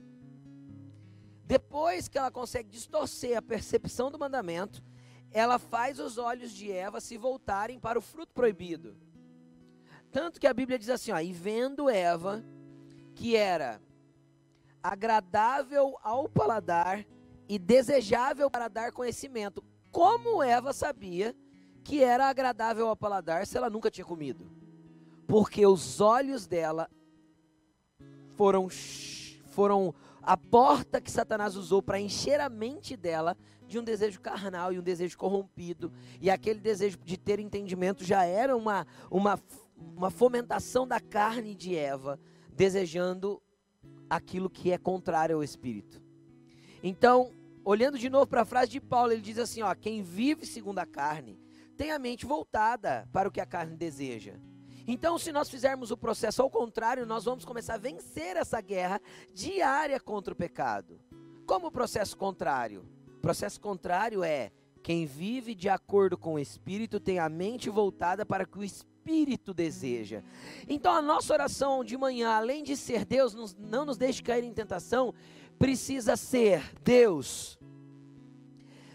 Depois 1.46 2.08
que 2.08 2.18
ela 2.18 2.32
consegue 2.32 2.70
distorcer 2.70 3.38
a 3.38 3.42
percepção 3.42 4.10
do 4.10 4.18
mandamento, 4.18 4.84
ela 5.32 5.60
faz 5.60 6.00
os 6.00 6.18
olhos 6.18 6.52
de 6.52 6.72
Eva 6.72 7.00
se 7.00 7.18
voltarem 7.18 7.80
para 7.80 8.00
o 8.00 8.02
fruto 8.02 8.34
proibido. 8.34 8.98
Tanto 10.12 10.40
que 10.40 10.48
a 10.48 10.54
Bíblia 10.54 10.80
diz 10.80 10.90
assim, 10.90 11.12
ó, 11.12 11.20
e 11.20 11.32
vendo 11.32 11.90
Eva 11.90 12.44
que 13.14 13.36
era 13.36 13.80
agradável 14.82 15.98
ao 16.02 16.28
paladar 16.28 17.06
e 17.48 17.60
desejável 17.60 18.50
para 18.50 18.68
dar 18.68 18.92
conhecimento. 18.92 19.64
Como 19.92 20.42
Eva 20.42 20.74
sabia 20.74 21.36
que 21.84 22.04
era 22.04 22.28
agradável 22.28 22.88
ao 22.88 22.96
paladar 22.96 23.46
se 23.46 23.58
ela 23.58 23.70
nunca 23.70 23.92
tinha 23.92 24.06
comido? 24.06 24.50
Porque 25.28 25.66
os 25.66 26.02
olhos 26.02 26.48
dela 26.48 26.90
foram 28.36 28.68
foram 29.56 29.94
a 30.26 30.38
porta 30.38 31.00
que 31.00 31.12
Satanás 31.12 31.56
usou 31.56 31.82
para 31.82 32.00
encher 32.00 32.40
a 32.40 32.50
mente 32.50 32.98
dela 32.98 33.38
de 33.68 33.80
um 33.80 33.84
desejo 33.84 34.20
carnal 34.20 34.74
e 34.74 34.80
um 34.80 34.84
desejo 34.84 35.18
corrompido. 35.18 35.92
E 36.20 36.30
aquele 36.30 36.60
desejo 36.60 36.98
de 37.04 37.18
ter 37.18 37.40
entendimento 37.40 38.04
já 38.04 38.24
era 38.24 38.56
uma, 38.56 38.86
uma 39.10 39.40
uma 39.96 40.10
fomentação 40.10 40.88
da 40.88 41.00
carne 41.00 41.54
de 41.54 41.76
Eva, 41.76 42.20
desejando 42.54 43.42
aquilo 44.10 44.50
que 44.50 44.72
é 44.72 44.78
contrário 44.78 45.36
ao 45.36 45.44
espírito. 45.44 46.02
Então, 46.82 47.32
olhando 47.64 47.98
de 47.98 48.10
novo 48.10 48.28
para 48.28 48.42
a 48.42 48.46
frase 48.46 48.72
de 48.72 48.82
Paulo, 48.82 49.12
ele 49.12 49.22
diz 49.22 49.38
assim: 49.38 49.62
ó, 49.62 49.74
quem 49.76 50.02
vive 50.02 50.46
segundo 50.46 50.80
a 50.80 50.86
carne 50.86 51.40
tem 51.76 51.92
a 51.92 52.00
mente 52.00 52.26
voltada 52.26 53.08
para 53.12 53.28
o 53.28 53.32
que 53.32 53.42
a 53.42 53.46
carne 53.46 53.76
deseja. 53.76 54.40
Então, 54.88 55.18
se 55.18 55.32
nós 55.32 55.50
fizermos 55.50 55.92
o 55.92 55.98
processo 55.98 56.42
ao 56.42 56.50
contrário, 56.50 57.06
nós 57.06 57.26
vamos 57.26 57.44
começar 57.44 57.76
a 57.76 57.80
vencer 57.80 58.38
essa 58.38 58.62
guerra 58.62 59.02
diária 59.34 60.00
contra 60.00 60.34
o 60.34 60.38
pecado. 60.38 61.00
Como 61.46 61.68
o 61.68 61.72
processo 61.72 62.16
contrário? 62.16 62.86
O 63.18 63.20
processo 63.20 63.60
contrário 63.60 64.24
é 64.24 64.52
quem 64.84 65.06
vive 65.06 65.56
de 65.56 65.68
acordo 65.68 66.16
com 66.16 66.36
o 66.36 66.40
Espírito 66.40 67.00
tem 67.00 67.18
a 67.18 67.28
mente 67.28 67.72
voltada 67.72 68.24
para 68.24 68.46
que 68.46 68.60
o 68.60 68.64
Espírito 68.64 69.52
deseja. 69.52 70.22
Então 70.70 70.94
a 70.94 71.02
nossa 71.02 71.34
oração 71.34 71.84
de 71.84 71.98
manhã, 71.98 72.30
além 72.30 72.64
de 72.64 72.78
ser 72.78 73.04
Deus, 73.04 73.56
não 73.58 73.86
nos 73.86 73.98
deixe 73.98 74.22
cair 74.22 74.44
em 74.44 74.54
tentação, 74.54 75.12
precisa 75.58 76.16
ser 76.16 76.72
Deus. 76.84 77.58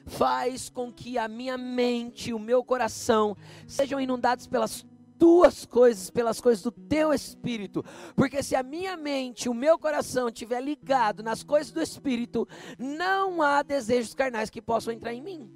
Faz 0.06 0.68
com 0.68 0.92
que 0.92 1.18
a 1.18 1.26
minha 1.26 1.58
mente, 1.58 2.32
o 2.32 2.38
meu 2.38 2.62
coração 2.62 3.36
sejam 3.66 4.00
inundados 4.00 4.46
pelas 4.46 4.86
tuas 5.20 5.66
coisas, 5.66 6.08
pelas 6.08 6.40
coisas 6.40 6.64
do 6.64 6.72
teu 6.72 7.12
espírito. 7.12 7.84
Porque 8.16 8.42
se 8.42 8.56
a 8.56 8.62
minha 8.62 8.96
mente, 8.96 9.50
o 9.50 9.54
meu 9.54 9.78
coração 9.78 10.28
estiver 10.28 10.62
ligado 10.62 11.22
nas 11.22 11.42
coisas 11.42 11.70
do 11.70 11.82
espírito, 11.82 12.48
não 12.78 13.42
há 13.42 13.62
desejos 13.62 14.14
carnais 14.14 14.48
que 14.48 14.62
possam 14.62 14.94
entrar 14.94 15.12
em 15.12 15.20
mim. 15.20 15.52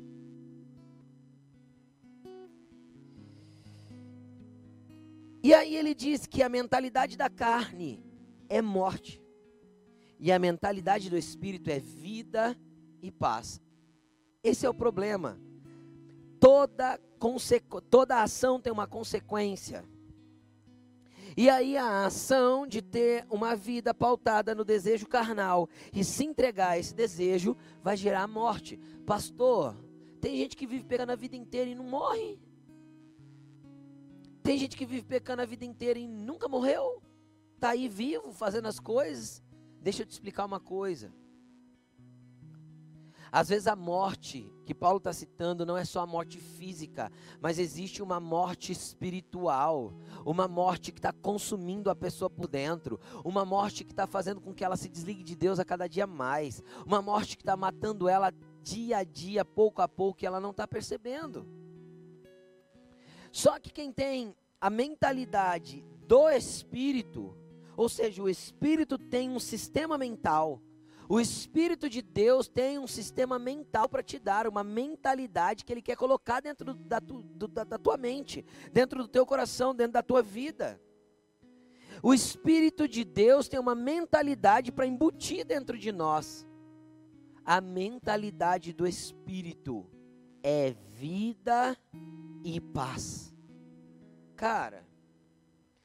E 5.43 5.55
aí 5.55 5.75
ele 5.75 5.95
diz 5.95 6.27
que 6.27 6.43
a 6.43 6.49
mentalidade 6.49 7.17
da 7.17 7.31
carne 7.31 8.05
é 8.49 8.61
morte. 8.61 9.23
E 10.21 10.31
a 10.31 10.39
mentalidade 10.39 11.09
do 11.09 11.17
espírito 11.17 11.71
é 11.71 11.79
vida 11.79 12.57
e 13.03 13.11
paz. 13.11 13.61
Esse 14.43 14.67
é 14.67 14.69
o 14.69 14.75
problema. 14.75 15.39
Toda, 16.45 17.01
toda 17.89 18.23
ação 18.23 18.61
tem 18.61 18.71
uma 18.71 18.87
consequência. 18.87 19.83
E 21.35 21.49
aí 21.49 21.75
a 21.75 22.05
ação 22.05 22.67
de 22.67 22.83
ter 22.83 23.25
uma 23.31 23.57
vida 23.57 23.95
pautada 23.95 24.55
no 24.55 24.63
desejo 24.63 25.07
carnal 25.07 25.71
e 25.91 26.05
se 26.05 26.23
entregar 26.23 26.73
a 26.73 26.79
esse 26.79 26.95
desejo 26.95 27.57
vai 27.83 27.97
gerar 27.97 28.27
morte. 28.27 28.77
Pastor, 29.07 29.75
tem 30.21 30.37
gente 30.37 30.55
que 30.55 30.67
vive 30.67 30.85
pegando 30.85 31.13
a 31.13 31.17
vida 31.17 31.35
inteira 31.35 31.71
e 31.71 31.75
não 31.75 31.85
morre. 31.85 32.39
Tem 34.43 34.59
gente 34.59 34.77
que 34.77 34.85
vive 34.85 35.07
pecando 35.07 35.41
a 35.41 35.47
vida 35.47 35.65
inteira 35.65 35.99
e 35.99 36.07
nunca 36.07 36.47
morreu. 36.47 37.03
Está 37.55 37.71
aí 37.71 37.89
vivo, 37.89 38.31
fazendo 38.33 38.69
as 38.69 38.79
coisas. 38.79 39.43
Deixa 39.81 40.03
eu 40.03 40.07
te 40.07 40.13
explicar 40.13 40.45
uma 40.45 40.61
coisa. 40.61 41.11
Às 43.35 43.49
vezes 43.49 43.67
a 43.67 43.75
morte 43.75 44.49
que 44.65 44.73
Paulo 44.73 44.99
está 44.99 45.13
citando 45.13 45.67
não 45.67 45.77
é 45.77 45.85
só 45.85 46.03
a 46.03 46.07
morte 46.07 46.39
física, 46.39 47.11
mas 47.41 47.59
existe 47.59 48.01
uma 48.01 48.21
morte 48.21 48.71
espiritual, 48.71 49.93
uma 50.25 50.47
morte 50.47 50.93
que 50.93 51.01
está 51.01 51.13
consumindo 51.13 51.91
a 51.91 51.97
pessoa 51.97 52.31
por 52.31 52.47
dentro, 52.47 53.01
uma 53.25 53.45
morte 53.45 53.83
que 53.83 53.91
está 53.91 54.07
fazendo 54.07 54.41
com 54.41 54.55
que 54.55 54.65
ela 54.65 54.77
se 54.77 54.89
desligue 54.89 55.25
de 55.25 55.35
Deus 55.35 55.59
a 55.59 55.65
cada 55.65 55.89
dia 55.89 56.07
mais, 56.07 56.63
uma 56.87 57.03
morte 57.03 57.37
que 57.37 57.43
está 57.43 57.57
matando 57.57 58.09
ela 58.09 58.33
dia 58.63 58.99
a 58.99 59.03
dia, 59.03 59.45
pouco 59.45 59.83
a 59.83 59.89
pouco, 59.89 60.23
e 60.23 60.27
ela 60.27 60.39
não 60.39 60.53
está 60.53 60.65
percebendo. 60.69 61.45
Só 63.33 63.59
que 63.59 63.73
quem 63.73 63.91
tem 63.91 64.33
a 64.61 64.71
mentalidade 64.71 65.85
do 66.07 66.29
espírito, 66.29 67.37
ou 67.77 67.89
seja, 67.89 68.23
o 68.23 68.29
espírito 68.29 68.97
tem 68.97 69.29
um 69.29 69.41
sistema 69.41 69.99
mental. 69.99 70.63
O 71.09 71.21
Espírito 71.21 71.89
de 71.89 72.01
Deus 72.01 72.49
tem 72.49 72.79
um 72.79 72.87
sistema 72.87 73.39
mental 73.39 73.89
para 73.89 74.03
te 74.03 74.19
dar, 74.19 74.47
uma 74.47 74.65
mentalidade 74.65 75.65
que 75.65 75.73
Ele 75.73 75.83
quer 75.83 75.97
colocar 75.97 76.41
dentro 76.41 76.73
da, 76.75 77.01
tu, 77.01 77.23
da, 77.23 77.65
da 77.65 77.79
tua 77.79 77.97
mente, 77.97 78.45
dentro 78.73 79.03
do 79.03 79.09
teu 79.09 79.27
coração, 79.27 79.75
dentro 79.75 79.93
da 79.93 80.03
tua 80.03 80.23
vida. 80.23 80.81
O 82.03 82.15
Espírito 82.15 82.89
de 82.89 83.05
Deus 83.05 83.49
tem 83.49 83.61
uma 83.61 83.75
mentalidade 83.75 84.73
para 84.73 84.87
embutir 84.87 85.45
dentro 85.45 85.79
de 85.79 85.93
nós. 85.93 86.47
A 87.45 87.61
mentalidade 87.61 88.73
do 88.73 88.87
Espírito 88.87 89.87
é 90.43 90.75
vida 90.93 91.77
e 92.43 92.61
paz. 92.61 93.35
Cara, 94.37 94.87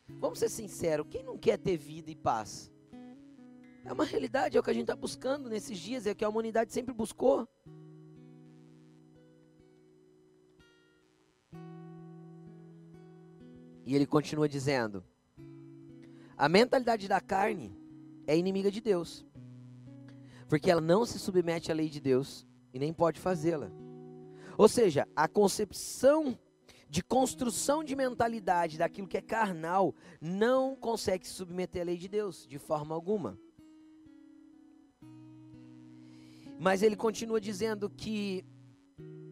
vamos 0.08 0.40
ser 0.40 0.50
sinceros, 0.50 1.08
quem 1.10 1.24
não 1.24 1.38
quer 1.38 1.58
ter 1.58 1.78
vida 1.78 2.10
e 2.10 2.16
paz? 2.16 2.72
É 3.86 3.94
uma 3.94 4.04
realidade, 4.04 4.58
é 4.58 4.60
o 4.60 4.64
que 4.64 4.70
a 4.70 4.74
gente 4.74 4.84
está 4.84 4.96
buscando 4.96 5.50
nesses 5.50 5.78
dias, 5.78 6.06
é 6.06 6.12
o 6.12 6.16
que 6.16 6.26
a 6.26 6.30
humanidade 6.30 6.72
sempre 6.74 6.94
buscou. 6.94 7.48
E 13.86 13.96
ele 13.96 14.06
continua 14.06 14.48
dizendo: 14.48 15.04
a 16.38 16.48
mentalidade 16.48 17.08
da 17.08 17.20
carne 17.20 17.76
é 18.28 18.38
inimiga 18.38 18.70
de 18.70 18.80
Deus, 18.80 19.26
porque 20.48 20.70
ela 20.70 20.82
não 20.82 21.06
se 21.06 21.18
submete 21.18 21.72
à 21.72 21.76
lei 21.76 21.90
de 21.90 22.00
Deus 22.00 22.46
e 22.74 22.78
nem 22.78 22.94
pode 22.94 23.20
fazê-la. 23.20 23.72
Ou 24.58 24.68
seja, 24.68 25.08
a 25.16 25.28
concepção 25.28 26.38
de 26.90 27.04
construção 27.04 27.84
de 27.84 27.96
mentalidade 27.96 28.78
daquilo 28.78 29.08
que 29.08 29.18
é 29.18 29.22
carnal 29.22 29.96
não 30.20 30.76
consegue 30.76 31.26
se 31.28 31.34
submeter 31.34 31.82
à 31.82 31.86
lei 31.86 31.98
de 31.98 32.08
Deus 32.08 32.46
de 32.48 32.60
forma 32.60 32.94
alguma. 32.94 33.40
Mas 36.60 36.84
ele 36.84 36.98
continua 36.98 37.40
dizendo 37.40 37.90
que 37.90 38.46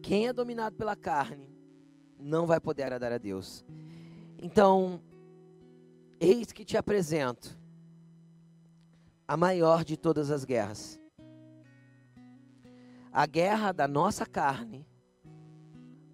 quem 0.02 0.26
é 0.26 0.32
dominado 0.32 0.74
pela 0.76 0.96
carne 0.96 1.54
não 2.18 2.46
vai 2.46 2.58
poder 2.58 2.84
agradar 2.84 3.12
a 3.12 3.18
Deus. 3.18 3.62
Então, 4.40 4.98
eis 6.18 6.50
que 6.52 6.64
te 6.64 6.78
apresento 6.78 7.60
a 9.26 9.36
maior 9.36 9.84
de 9.84 9.94
todas 9.94 10.30
as 10.30 10.42
guerras. 10.42 10.98
A 13.12 13.26
guerra 13.26 13.72
da 13.72 13.86
nossa 13.86 14.24
carne 14.24 14.88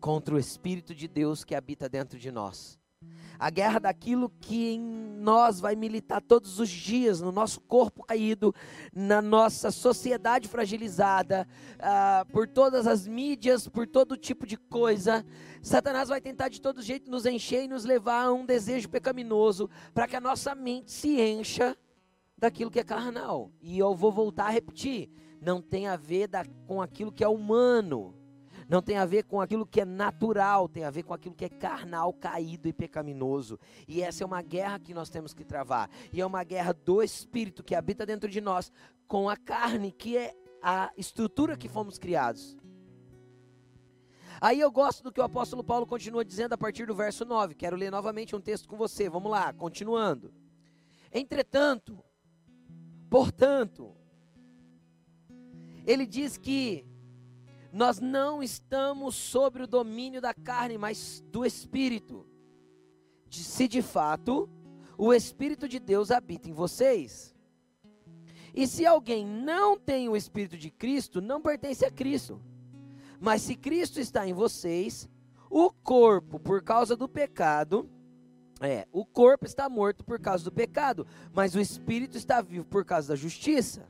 contra 0.00 0.35
o 0.35 0.38
Espírito 0.38 0.92
de 0.92 1.06
Deus 1.06 1.44
que 1.44 1.54
habita 1.54 1.88
dentro 1.88 2.18
de 2.18 2.33
nós. 2.33 2.76
A 3.38 3.50
guerra 3.50 3.78
daquilo 3.78 4.30
que 4.40 4.75
em 4.75 4.80
nós 4.80 5.61
vai 5.61 5.75
militar 5.75 6.23
todos 6.23 6.61
os 6.61 6.68
dias, 6.68 7.20
no 7.20 7.32
nosso 7.32 7.61
corpo 7.61 8.04
caído, 8.04 8.54
na 8.94 9.20
nossa 9.20 9.70
sociedade 9.70 10.49
fragilizada, 10.49 11.46
uh, 11.75 12.30
por 12.32 12.46
todas 12.46 12.87
as 12.87 13.06
mídias, 13.06 13.66
por 13.68 13.87
todo 13.87 14.16
tipo 14.16 14.46
de 14.46 14.56
coisa. 14.56 15.25
Satanás 15.62 16.08
vai 16.08 16.20
tentar 16.20 16.49
de 16.49 16.61
todo 16.61 16.82
jeito 16.82 17.11
nos 17.11 17.26
encher 17.26 17.64
e 17.64 17.68
nos 17.68 17.84
levar 17.84 18.26
a 18.26 18.32
um 18.32 18.46
desejo 18.46 18.88
pecaminoso, 18.88 19.68
para 19.92 20.06
que 20.06 20.16
a 20.16 20.20
nossa 20.20 20.54
mente 20.54 20.92
se 20.92 21.20
encha 21.20 21.76
daquilo 22.37 22.70
que 22.70 22.80
é 22.80 22.84
carnal. 22.84 23.50
E 23.61 23.78
eu 23.78 23.94
vou 23.94 24.12
voltar 24.12 24.46
a 24.46 24.50
repetir: 24.50 25.11
não 25.40 25.61
tem 25.61 25.87
a 25.87 25.96
ver 25.96 26.28
da, 26.28 26.44
com 26.66 26.80
aquilo 26.80 27.12
que 27.12 27.25
é 27.25 27.28
humano 27.28 28.14
não 28.68 28.83
tem 28.83 28.97
a 28.97 29.04
ver 29.04 29.25
com 29.25 29.40
aquilo 29.40 29.66
que 29.66 29.80
é 29.80 29.85
natural, 29.85 30.68
tem 30.68 30.85
a 30.85 30.90
ver 30.90 31.02
com 31.02 31.14
aquilo 31.14 31.35
que 31.35 31.44
é 31.44 31.49
carnal, 31.49 32.12
caído 32.12 32.68
e 32.68 32.73
pecaminoso. 32.73 33.59
E 33.87 34.02
essa 34.02 34.23
é 34.23 34.26
uma 34.26 34.42
guerra 34.42 34.78
que 34.78 34.94
nós 34.94 35.11
temos 35.11 35.35
que 35.35 35.44
travar. 35.44 35.90
E 36.12 36.21
é 36.21 36.26
uma 36.26 36.42
guerra 36.44 36.73
do 36.73 37.02
espírito 37.02 37.62
que 37.62 37.75
habita 37.75 38.06
dentro 38.06 38.28
de 38.28 38.40
nós 38.40 38.73
com 39.06 39.28
a 39.28 39.37
carne, 39.37 39.92
que 39.92 40.16
é 40.16 40.35
a 40.62 40.90
estrutura 40.97 41.56
que 41.56 41.68
fomos 41.68 41.99
criados. 41.99 42.56
Aí 44.40 44.61
eu 44.61 44.71
gosto 44.71 45.02
do 45.02 45.12
que 45.12 45.21
o 45.21 45.25
apóstolo 45.25 45.62
Paulo 45.62 45.87
continua 45.87 46.25
dizendo 46.25 46.54
a 46.54 46.59
partir 46.59 46.87
do 46.87 46.94
verso 46.94 47.25
9. 47.25 47.54
Quero 47.54 47.76
ler 47.76 47.90
novamente 47.90 48.35
um 48.35 48.40
texto 48.40 48.68
com 48.68 48.76
você. 48.76 49.09
Vamos 49.09 49.30
lá, 49.30 49.52
continuando. 49.52 50.35
Entretanto, 51.12 52.02
portanto, 53.09 53.94
ele 55.87 56.06
diz 56.06 56.37
que 56.37 56.85
nós 57.75 57.99
não 57.99 58.40
estamos 58.40 59.16
sobre 59.16 59.64
o 59.64 59.66
domínio 59.66 60.21
da 60.21 60.33
carne, 60.33 60.78
mas 60.78 61.25
do 61.26 61.45
Espírito. 61.45 62.25
Se 63.28 63.66
de 63.66 63.83
fato 63.83 64.49
o 64.97 65.12
Espírito 65.12 65.69
de 65.69 65.81
Deus 65.81 66.12
habita 66.12 66.49
em 66.49 66.52
vocês. 66.52 67.35
E 68.54 68.64
se 68.69 68.87
alguém 68.87 69.26
não 69.26 69.76
tem 69.76 70.09
o 70.09 70.16
Espírito 70.16 70.57
de 70.57 70.71
Cristo, 70.71 71.21
não 71.21 71.43
pertence 71.43 71.85
a 71.85 71.90
Cristo. 71.90 72.40
Mas 73.19 73.43
se 73.43 73.57
Cristo 73.57 73.99
está 73.99 74.25
em 74.25 74.33
vocês, 74.33 75.09
o 75.50 75.69
corpo, 75.69 76.38
por 76.38 76.62
causa 76.62 76.95
do 76.95 77.09
pecado, 77.09 77.90
é, 78.61 78.87
o 78.93 79.04
corpo 79.04 79.47
está 79.47 79.69
morto 79.69 80.04
por 80.04 80.21
causa 80.21 80.45
do 80.45 80.52
pecado, 80.52 81.04
mas 81.33 81.57
o 81.57 81.61
espírito 81.61 82.16
está 82.16 82.40
vivo 82.40 82.66
por 82.66 82.85
causa 82.85 83.09
da 83.09 83.16
justiça. 83.16 83.88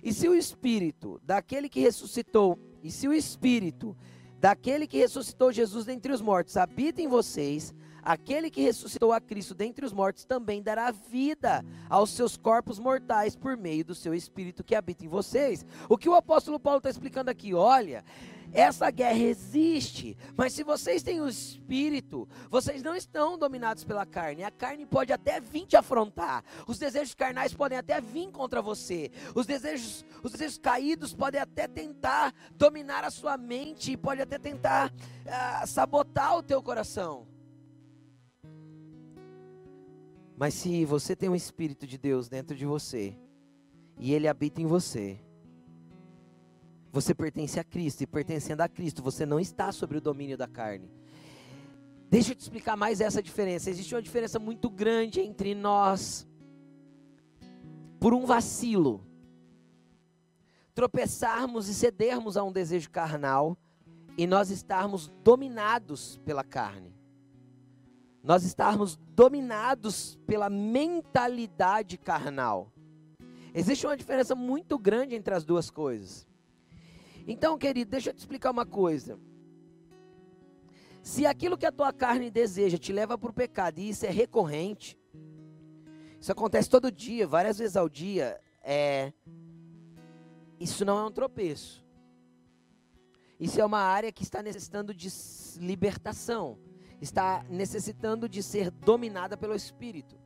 E 0.00 0.12
se 0.12 0.28
o 0.28 0.36
espírito 0.36 1.20
daquele 1.24 1.68
que 1.68 1.80
ressuscitou 1.80 2.56
e 2.82 2.90
se 2.90 3.06
o 3.06 3.12
Espírito 3.12 3.96
daquele 4.40 4.86
que 4.86 4.98
ressuscitou 4.98 5.52
Jesus 5.52 5.84
dentre 5.84 6.12
os 6.12 6.20
mortos 6.20 6.56
habita 6.56 7.00
em 7.00 7.06
vocês, 7.06 7.72
aquele 8.02 8.50
que 8.50 8.60
ressuscitou 8.60 9.12
a 9.12 9.20
Cristo 9.20 9.54
dentre 9.54 9.86
os 9.86 9.92
mortos 9.92 10.24
também 10.24 10.60
dará 10.60 10.90
vida 10.90 11.64
aos 11.88 12.10
seus 12.10 12.36
corpos 12.36 12.78
mortais 12.78 13.36
por 13.36 13.56
meio 13.56 13.84
do 13.84 13.94
seu 13.94 14.12
Espírito 14.12 14.64
que 14.64 14.74
habita 14.74 15.04
em 15.04 15.08
vocês. 15.08 15.64
O 15.88 15.96
que 15.96 16.08
o 16.08 16.14
apóstolo 16.14 16.58
Paulo 16.58 16.78
está 16.78 16.90
explicando 16.90 17.30
aqui? 17.30 17.54
Olha, 17.54 18.04
essa 18.52 18.90
guerra 18.90 19.18
existe, 19.18 20.16
mas 20.36 20.52
se 20.52 20.62
vocês 20.62 21.02
têm 21.02 21.20
o 21.20 21.28
espírito, 21.28 22.28
vocês 22.50 22.82
não 22.82 22.94
estão 22.94 23.38
dominados 23.38 23.82
pela 23.82 24.04
carne. 24.04 24.44
A 24.44 24.50
carne 24.50 24.84
pode 24.84 25.12
até 25.12 25.40
vir 25.40 25.66
te 25.66 25.76
afrontar. 25.76 26.44
Os 26.66 26.78
desejos 26.78 27.14
carnais 27.14 27.54
podem 27.54 27.78
até 27.78 28.00
vir 28.00 28.30
contra 28.30 28.60
você. 28.60 29.10
Os 29.34 29.46
desejos, 29.46 30.04
os 30.22 30.32
desejos 30.32 30.58
caídos 30.58 31.14
podem 31.14 31.40
até 31.40 31.66
tentar 31.66 32.34
dominar 32.52 33.04
a 33.04 33.10
sua 33.10 33.36
mente, 33.38 33.96
pode 33.96 34.20
até 34.20 34.38
tentar 34.38 34.92
uh, 34.92 35.66
sabotar 35.66 36.36
o 36.36 36.42
teu 36.42 36.62
coração. 36.62 37.26
Mas 40.36 40.54
se 40.54 40.84
você 40.84 41.14
tem 41.14 41.28
o 41.28 41.36
espírito 41.36 41.86
de 41.86 41.96
Deus 41.96 42.28
dentro 42.28 42.56
de 42.56 42.66
você 42.66 43.16
e 43.98 44.12
ele 44.12 44.28
habita 44.28 44.60
em 44.60 44.66
você, 44.66 45.20
você 46.92 47.14
pertence 47.14 47.58
a 47.58 47.64
Cristo, 47.64 48.02
e 48.02 48.06
pertencendo 48.06 48.60
a 48.60 48.68
Cristo, 48.68 49.02
você 49.02 49.24
não 49.24 49.40
está 49.40 49.72
sobre 49.72 49.96
o 49.96 50.00
domínio 50.00 50.36
da 50.36 50.46
carne. 50.46 50.90
Deixa 52.10 52.32
eu 52.32 52.36
te 52.36 52.40
explicar 52.40 52.76
mais 52.76 53.00
essa 53.00 53.22
diferença. 53.22 53.70
Existe 53.70 53.94
uma 53.94 54.02
diferença 54.02 54.38
muito 54.38 54.68
grande 54.68 55.18
entre 55.18 55.54
nós, 55.54 56.28
por 57.98 58.12
um 58.12 58.26
vacilo, 58.26 59.02
tropeçarmos 60.74 61.66
e 61.66 61.74
cedermos 61.74 62.36
a 62.36 62.44
um 62.44 62.52
desejo 62.52 62.90
carnal, 62.90 63.56
e 64.18 64.26
nós 64.26 64.50
estarmos 64.50 65.10
dominados 65.24 66.20
pela 66.26 66.44
carne. 66.44 66.94
Nós 68.22 68.44
estarmos 68.44 68.96
dominados 69.16 70.20
pela 70.26 70.50
mentalidade 70.50 71.96
carnal. 71.96 72.70
Existe 73.54 73.86
uma 73.86 73.96
diferença 73.96 74.34
muito 74.34 74.78
grande 74.78 75.14
entre 75.14 75.34
as 75.34 75.42
duas 75.42 75.70
coisas. 75.70 76.30
Então, 77.26 77.58
querido, 77.58 77.90
deixa 77.90 78.10
eu 78.10 78.14
te 78.14 78.18
explicar 78.18 78.50
uma 78.50 78.66
coisa. 78.66 79.18
Se 81.02 81.26
aquilo 81.26 81.58
que 81.58 81.66
a 81.66 81.72
tua 81.72 81.92
carne 81.92 82.30
deseja 82.30 82.78
te 82.78 82.92
leva 82.92 83.18
para 83.18 83.30
o 83.30 83.34
pecado 83.34 83.78
e 83.78 83.88
isso 83.88 84.06
é 84.06 84.10
recorrente, 84.10 84.98
isso 86.20 86.30
acontece 86.30 86.70
todo 86.70 86.92
dia, 86.92 87.26
várias 87.26 87.58
vezes 87.58 87.76
ao 87.76 87.88
dia, 87.88 88.40
é, 88.62 89.12
isso 90.60 90.84
não 90.84 90.98
é 90.98 91.04
um 91.04 91.10
tropeço. 91.10 91.84
Isso 93.38 93.60
é 93.60 93.64
uma 93.64 93.80
área 93.80 94.12
que 94.12 94.22
está 94.22 94.40
necessitando 94.40 94.94
de 94.94 95.08
libertação, 95.58 96.56
está 97.00 97.44
necessitando 97.50 98.28
de 98.28 98.40
ser 98.40 98.70
dominada 98.70 99.36
pelo 99.36 99.56
Espírito. 99.56 100.16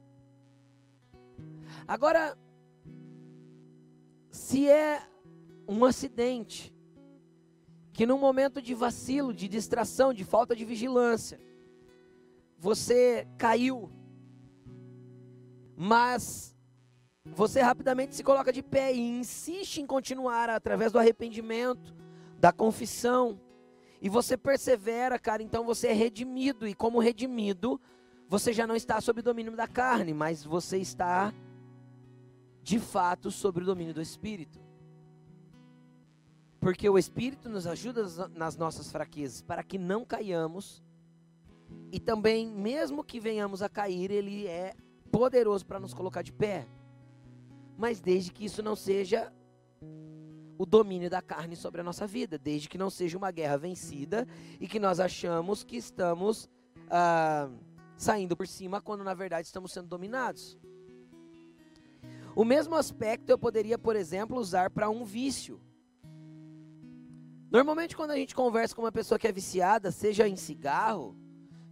Agora, 1.89 2.37
se 4.31 4.69
é 4.69 5.03
um 5.67 5.83
acidente, 5.87 6.76
que 7.97 8.05
num 8.05 8.19
momento 8.19 8.61
de 8.61 8.75
vacilo, 8.75 9.33
de 9.33 9.49
distração, 9.49 10.13
de 10.13 10.23
falta 10.23 10.55
de 10.55 10.67
vigilância, 10.67 11.41
você 12.59 13.27
caiu, 13.39 13.91
mas 15.75 16.55
você 17.25 17.63
rapidamente 17.63 18.15
se 18.15 18.23
coloca 18.23 18.53
de 18.53 18.63
pé 18.63 18.93
e 18.93 19.01
insiste 19.01 19.79
em 19.79 19.87
continuar 19.87 20.51
através 20.51 20.93
do 20.93 20.99
arrependimento, 20.99 21.97
da 22.39 22.53
confissão, 22.53 23.41
e 23.99 24.11
você 24.11 24.37
persevera, 24.37 25.19
cara, 25.19 25.43
então 25.43 25.65
você 25.65 25.89
é 25.89 25.95
redimido, 25.95 26.69
e 26.69 26.75
como 26.75 27.01
redimido, 27.01 27.81
você 28.29 28.53
já 28.53 28.67
não 28.67 28.77
está 28.77 29.01
sob 29.01 29.21
o 29.21 29.25
domínio 29.25 29.57
da 29.57 29.67
carne, 29.67 30.13
mas 30.13 30.45
você 30.45 30.77
está 30.77 31.33
de 32.63 32.79
fato 32.79 33.31
sobre 33.31 33.63
o 33.63 33.67
domínio 33.67 33.95
do 33.95 34.03
Espírito. 34.03 34.66
Porque 36.67 36.91
o 36.91 36.99
Espírito 36.99 37.49
nos 37.49 37.65
ajuda 37.65 38.29
nas 38.35 38.57
nossas 38.57 38.91
fraquezas, 38.91 39.41
para 39.41 39.63
que 39.63 39.79
não 39.79 40.05
caiamos. 40.05 40.83
E 41.93 42.01
também, 42.01 42.45
mesmo 42.45 43.05
que 43.05 43.21
venhamos 43.21 43.63
a 43.63 43.69
cair, 43.69 44.11
Ele 44.11 44.49
é 44.49 44.75
poderoso 45.13 45.65
para 45.65 45.79
nos 45.79 45.95
colocar 45.95 46.23
de 46.23 46.33
pé. 46.33 46.67
Mas 47.79 48.01
desde 48.01 48.33
que 48.33 48.45
isso 48.45 48.65
não 48.65 48.75
seja 48.75 49.33
o 50.59 50.67
domínio 50.67 51.09
da 51.09 51.23
carne 51.23 51.55
sobre 51.55 51.83
a 51.83 51.85
nossa 51.85 52.05
vida, 52.05 52.37
desde 52.37 52.69
que 52.69 52.77
não 52.77 52.91
seja 52.91 53.17
uma 53.17 53.31
guerra 53.31 53.57
vencida 53.57 54.27
e 54.59 54.67
que 54.67 54.81
nós 54.81 54.99
achamos 54.99 55.63
que 55.63 55.77
estamos 55.77 56.51
ah, 56.91 57.49
saindo 57.97 58.37
por 58.37 58.49
cima 58.49 58.81
quando 58.81 59.05
na 59.05 59.15
verdade 59.15 59.47
estamos 59.47 59.71
sendo 59.71 59.87
dominados. 59.87 60.59
O 62.35 62.45
mesmo 62.45 62.75
aspecto 62.75 63.31
eu 63.31 63.39
poderia, 63.39 63.79
por 63.79 63.95
exemplo, 63.95 64.37
usar 64.37 64.69
para 64.69 64.91
um 64.91 65.05
vício. 65.05 65.61
Normalmente, 67.51 67.97
quando 67.97 68.11
a 68.11 68.17
gente 68.17 68.35
conversa 68.35 68.75
com 68.75 68.83
uma 68.83 68.93
pessoa 68.93 69.19
que 69.19 69.29
é 69.29 69.33
viciada, 69.33 69.91
seja 69.93 70.29
em 70.29 70.37
cigarro, 70.37 71.17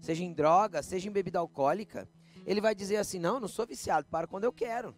seja 0.01 0.23
em 0.23 0.33
droga, 0.33 0.83
seja 0.83 1.09
em 1.09 1.13
bebida 1.13 1.39
alcoólica, 1.39 2.09
ele 2.47 2.61
vai 2.61 2.75
dizer 2.75 2.97
assim: 2.97 3.19
Não, 3.19 3.41
não 3.41 3.49
sou 3.49 3.67
viciado, 3.67 4.07
paro 4.09 4.29
quando 4.29 4.45
eu 4.45 4.53
quero. 4.53 4.95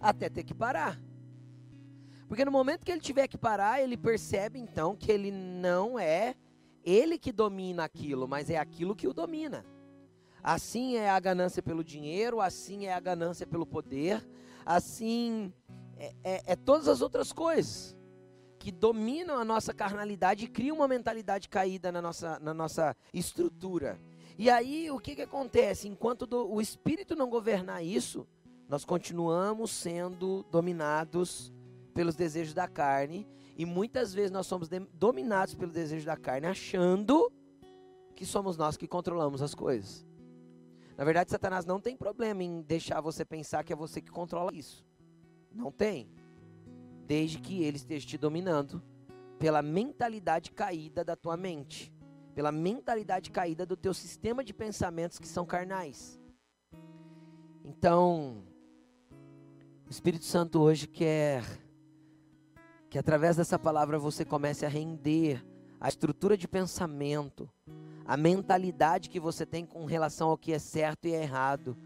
Até 0.00 0.28
ter 0.28 0.44
que 0.44 0.54
parar. 0.54 1.00
Porque 2.28 2.44
no 2.44 2.50
momento 2.50 2.84
que 2.84 2.90
ele 2.90 3.00
tiver 3.00 3.28
que 3.28 3.38
parar, 3.38 3.80
ele 3.80 3.96
percebe 3.96 4.58
então 4.58 4.96
que 4.96 5.12
ele 5.12 5.30
não 5.30 5.98
é 5.98 6.34
ele 6.84 7.18
que 7.18 7.32
domina 7.32 7.84
aquilo, 7.84 8.26
mas 8.26 8.48
é 8.48 8.56
aquilo 8.56 8.96
que 8.96 9.06
o 9.06 9.12
domina. 9.12 9.64
Assim 10.42 10.96
é 10.96 11.10
a 11.10 11.18
ganância 11.18 11.62
pelo 11.62 11.84
dinheiro, 11.84 12.40
assim 12.40 12.86
é 12.86 12.94
a 12.94 13.00
ganância 13.00 13.46
pelo 13.46 13.66
poder, 13.66 14.26
assim 14.64 15.52
é, 15.96 16.14
é, 16.22 16.42
é 16.46 16.56
todas 16.56 16.88
as 16.88 17.00
outras 17.00 17.32
coisas 17.32 17.95
que 18.66 18.72
dominam 18.72 19.38
a 19.38 19.44
nossa 19.44 19.72
carnalidade 19.72 20.44
e 20.44 20.48
criam 20.48 20.78
uma 20.78 20.88
mentalidade 20.88 21.48
caída 21.48 21.92
na 21.92 22.02
nossa, 22.02 22.40
na 22.40 22.52
nossa 22.52 22.96
estrutura. 23.14 23.96
E 24.36 24.50
aí, 24.50 24.90
o 24.90 24.98
que, 24.98 25.14
que 25.14 25.22
acontece? 25.22 25.86
Enquanto 25.86 26.26
do, 26.26 26.52
o 26.52 26.60
Espírito 26.60 27.14
não 27.14 27.30
governar 27.30 27.84
isso, 27.84 28.26
nós 28.68 28.84
continuamos 28.84 29.70
sendo 29.70 30.44
dominados 30.50 31.52
pelos 31.94 32.16
desejos 32.16 32.52
da 32.52 32.66
carne 32.66 33.24
E 33.56 33.64
muitas 33.64 34.12
vezes 34.12 34.32
nós 34.32 34.48
somos 34.48 34.68
dominados 34.92 35.54
pelo 35.54 35.70
desejo 35.70 36.04
da 36.04 36.16
carne, 36.16 36.48
achando 36.48 37.32
que 38.16 38.26
somos 38.26 38.56
nós 38.56 38.76
que 38.76 38.88
controlamos 38.88 39.42
as 39.42 39.54
coisas. 39.54 40.04
Na 40.96 41.04
verdade, 41.04 41.30
Satanás 41.30 41.64
não 41.64 41.78
tem 41.78 41.96
problema 41.96 42.42
em 42.42 42.62
deixar 42.62 43.00
você 43.00 43.24
pensar 43.24 43.62
que 43.62 43.72
é 43.72 43.76
você 43.76 44.00
que 44.00 44.10
controla 44.10 44.52
isso. 44.52 44.84
Não 45.52 45.70
tem. 45.70 46.10
Desde 47.06 47.38
que 47.38 47.62
ele 47.62 47.76
esteja 47.76 48.06
te 48.06 48.18
dominando 48.18 48.82
pela 49.38 49.62
mentalidade 49.62 50.50
caída 50.50 51.04
da 51.04 51.14
tua 51.14 51.36
mente, 51.36 51.92
pela 52.34 52.50
mentalidade 52.50 53.30
caída 53.30 53.64
do 53.64 53.76
teu 53.76 53.94
sistema 53.94 54.42
de 54.42 54.52
pensamentos 54.52 55.18
que 55.18 55.28
são 55.28 55.46
carnais. 55.46 56.20
Então, 57.64 58.42
o 59.86 59.90
Espírito 59.90 60.24
Santo 60.24 60.60
hoje 60.60 60.86
quer 60.86 61.44
que 62.88 62.98
através 62.98 63.36
dessa 63.36 63.58
palavra 63.58 63.98
você 63.98 64.24
comece 64.24 64.64
a 64.64 64.68
render 64.68 65.44
a 65.80 65.88
estrutura 65.88 66.36
de 66.36 66.48
pensamento, 66.48 67.48
a 68.04 68.16
mentalidade 68.16 69.10
que 69.10 69.20
você 69.20 69.44
tem 69.44 69.66
com 69.66 69.84
relação 69.84 70.30
ao 70.30 70.38
que 70.38 70.52
é 70.52 70.58
certo 70.58 71.06
e 71.06 71.12
é 71.12 71.22
errado, 71.22 71.76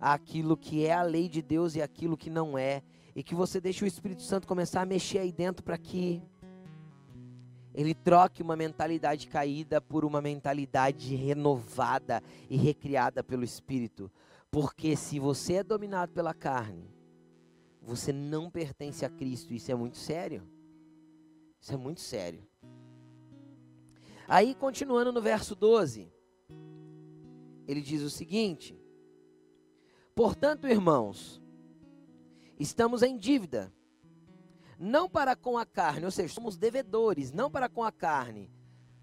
aquilo 0.00 0.56
que 0.56 0.84
é 0.84 0.92
a 0.92 1.02
lei 1.02 1.28
de 1.28 1.40
Deus 1.40 1.74
e 1.74 1.82
aquilo 1.82 2.16
que 2.16 2.30
não 2.30 2.58
é, 2.58 2.82
e 3.14 3.22
que 3.22 3.34
você 3.34 3.60
deixe 3.60 3.84
o 3.84 3.86
Espírito 3.86 4.22
Santo 4.22 4.46
começar 4.46 4.82
a 4.82 4.86
mexer 4.86 5.18
aí 5.18 5.32
dentro 5.32 5.62
para 5.62 5.78
que 5.78 6.22
ele 7.74 7.94
troque 7.94 8.42
uma 8.42 8.56
mentalidade 8.56 9.28
caída 9.28 9.80
por 9.80 10.04
uma 10.04 10.20
mentalidade 10.20 11.14
renovada 11.14 12.22
e 12.50 12.56
recriada 12.56 13.22
pelo 13.22 13.44
Espírito. 13.44 14.10
Porque 14.50 14.96
se 14.96 15.18
você 15.18 15.54
é 15.54 15.62
dominado 15.62 16.12
pela 16.12 16.34
carne, 16.34 16.90
você 17.80 18.12
não 18.12 18.50
pertence 18.50 19.04
a 19.04 19.08
Cristo. 19.08 19.54
Isso 19.54 19.70
é 19.70 19.74
muito 19.74 19.96
sério. 19.96 20.42
Isso 21.60 21.72
é 21.72 21.76
muito 21.76 22.00
sério. 22.00 22.46
Aí, 24.26 24.54
continuando 24.54 25.12
no 25.12 25.22
verso 25.22 25.54
12, 25.54 26.12
ele 27.66 27.80
diz 27.80 28.02
o 28.02 28.10
seguinte: 28.10 28.78
Portanto, 30.14 30.66
irmãos, 30.66 31.40
estamos 32.58 33.02
em 33.02 33.16
dívida, 33.16 33.72
não 34.78 35.08
para 35.08 35.34
com 35.34 35.58
a 35.58 35.66
carne, 35.66 36.04
ou 36.04 36.10
seja, 36.10 36.32
somos 36.32 36.56
devedores, 36.56 37.32
não 37.32 37.50
para 37.50 37.68
com 37.68 37.82
a 37.82 37.90
carne, 37.90 38.50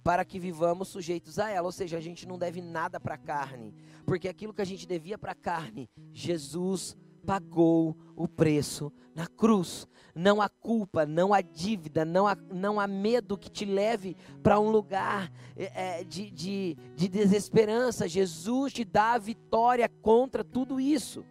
para 0.03 0.23
que 0.23 0.39
vivamos 0.39 0.87
sujeitos 0.87 1.39
a 1.39 1.49
ela, 1.49 1.67
ou 1.67 1.71
seja, 1.71 1.97
a 1.97 2.01
gente 2.01 2.27
não 2.27 2.37
deve 2.37 2.61
nada 2.61 2.99
para 2.99 3.15
a 3.15 3.17
carne, 3.17 3.73
porque 4.05 4.27
aquilo 4.27 4.53
que 4.53 4.61
a 4.61 4.65
gente 4.65 4.85
devia 4.85 5.17
para 5.17 5.31
a 5.31 5.35
carne, 5.35 5.89
Jesus 6.13 6.95
pagou 7.25 7.97
o 8.15 8.27
preço 8.27 8.93
na 9.15 9.27
cruz. 9.27 9.87
Não 10.13 10.41
há 10.41 10.47
culpa, 10.47 11.05
não 11.05 11.33
há 11.33 11.41
dívida, 11.41 12.05
não 12.05 12.27
há, 12.27 12.37
não 12.53 12.79
há 12.79 12.87
medo 12.87 13.37
que 13.37 13.49
te 13.49 13.65
leve 13.65 14.15
para 14.41 14.59
um 14.59 14.69
lugar 14.69 15.31
é, 15.57 16.03
de, 16.03 16.29
de, 16.29 16.77
de 16.95 17.07
desesperança. 17.07 18.07
Jesus 18.07 18.71
te 18.71 18.85
dá 18.85 19.13
a 19.13 19.17
vitória 19.17 19.89
contra 19.89 20.43
tudo 20.43 20.79
isso. 20.79 21.25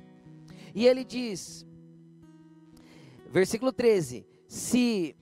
E 0.74 0.86
ele 0.86 1.04
diz, 1.04 1.64
versículo 3.34 3.72
13: 3.72 4.24
Se, 4.46 5.16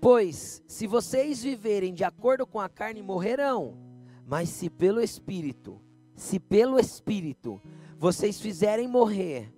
pois, 0.00 0.62
se 0.66 0.88
vocês 0.88 1.42
viverem 1.42 1.94
de 1.94 2.02
acordo 2.02 2.44
com 2.44 2.58
a 2.58 2.68
carne, 2.68 3.00
morrerão, 3.00 3.78
mas 4.26 4.48
se 4.48 4.68
pelo 4.68 5.00
Espírito, 5.00 5.80
se 6.16 6.40
pelo 6.40 6.78
Espírito 6.78 7.62
vocês 7.96 8.40
fizerem 8.40 8.88
morrer 8.88 9.54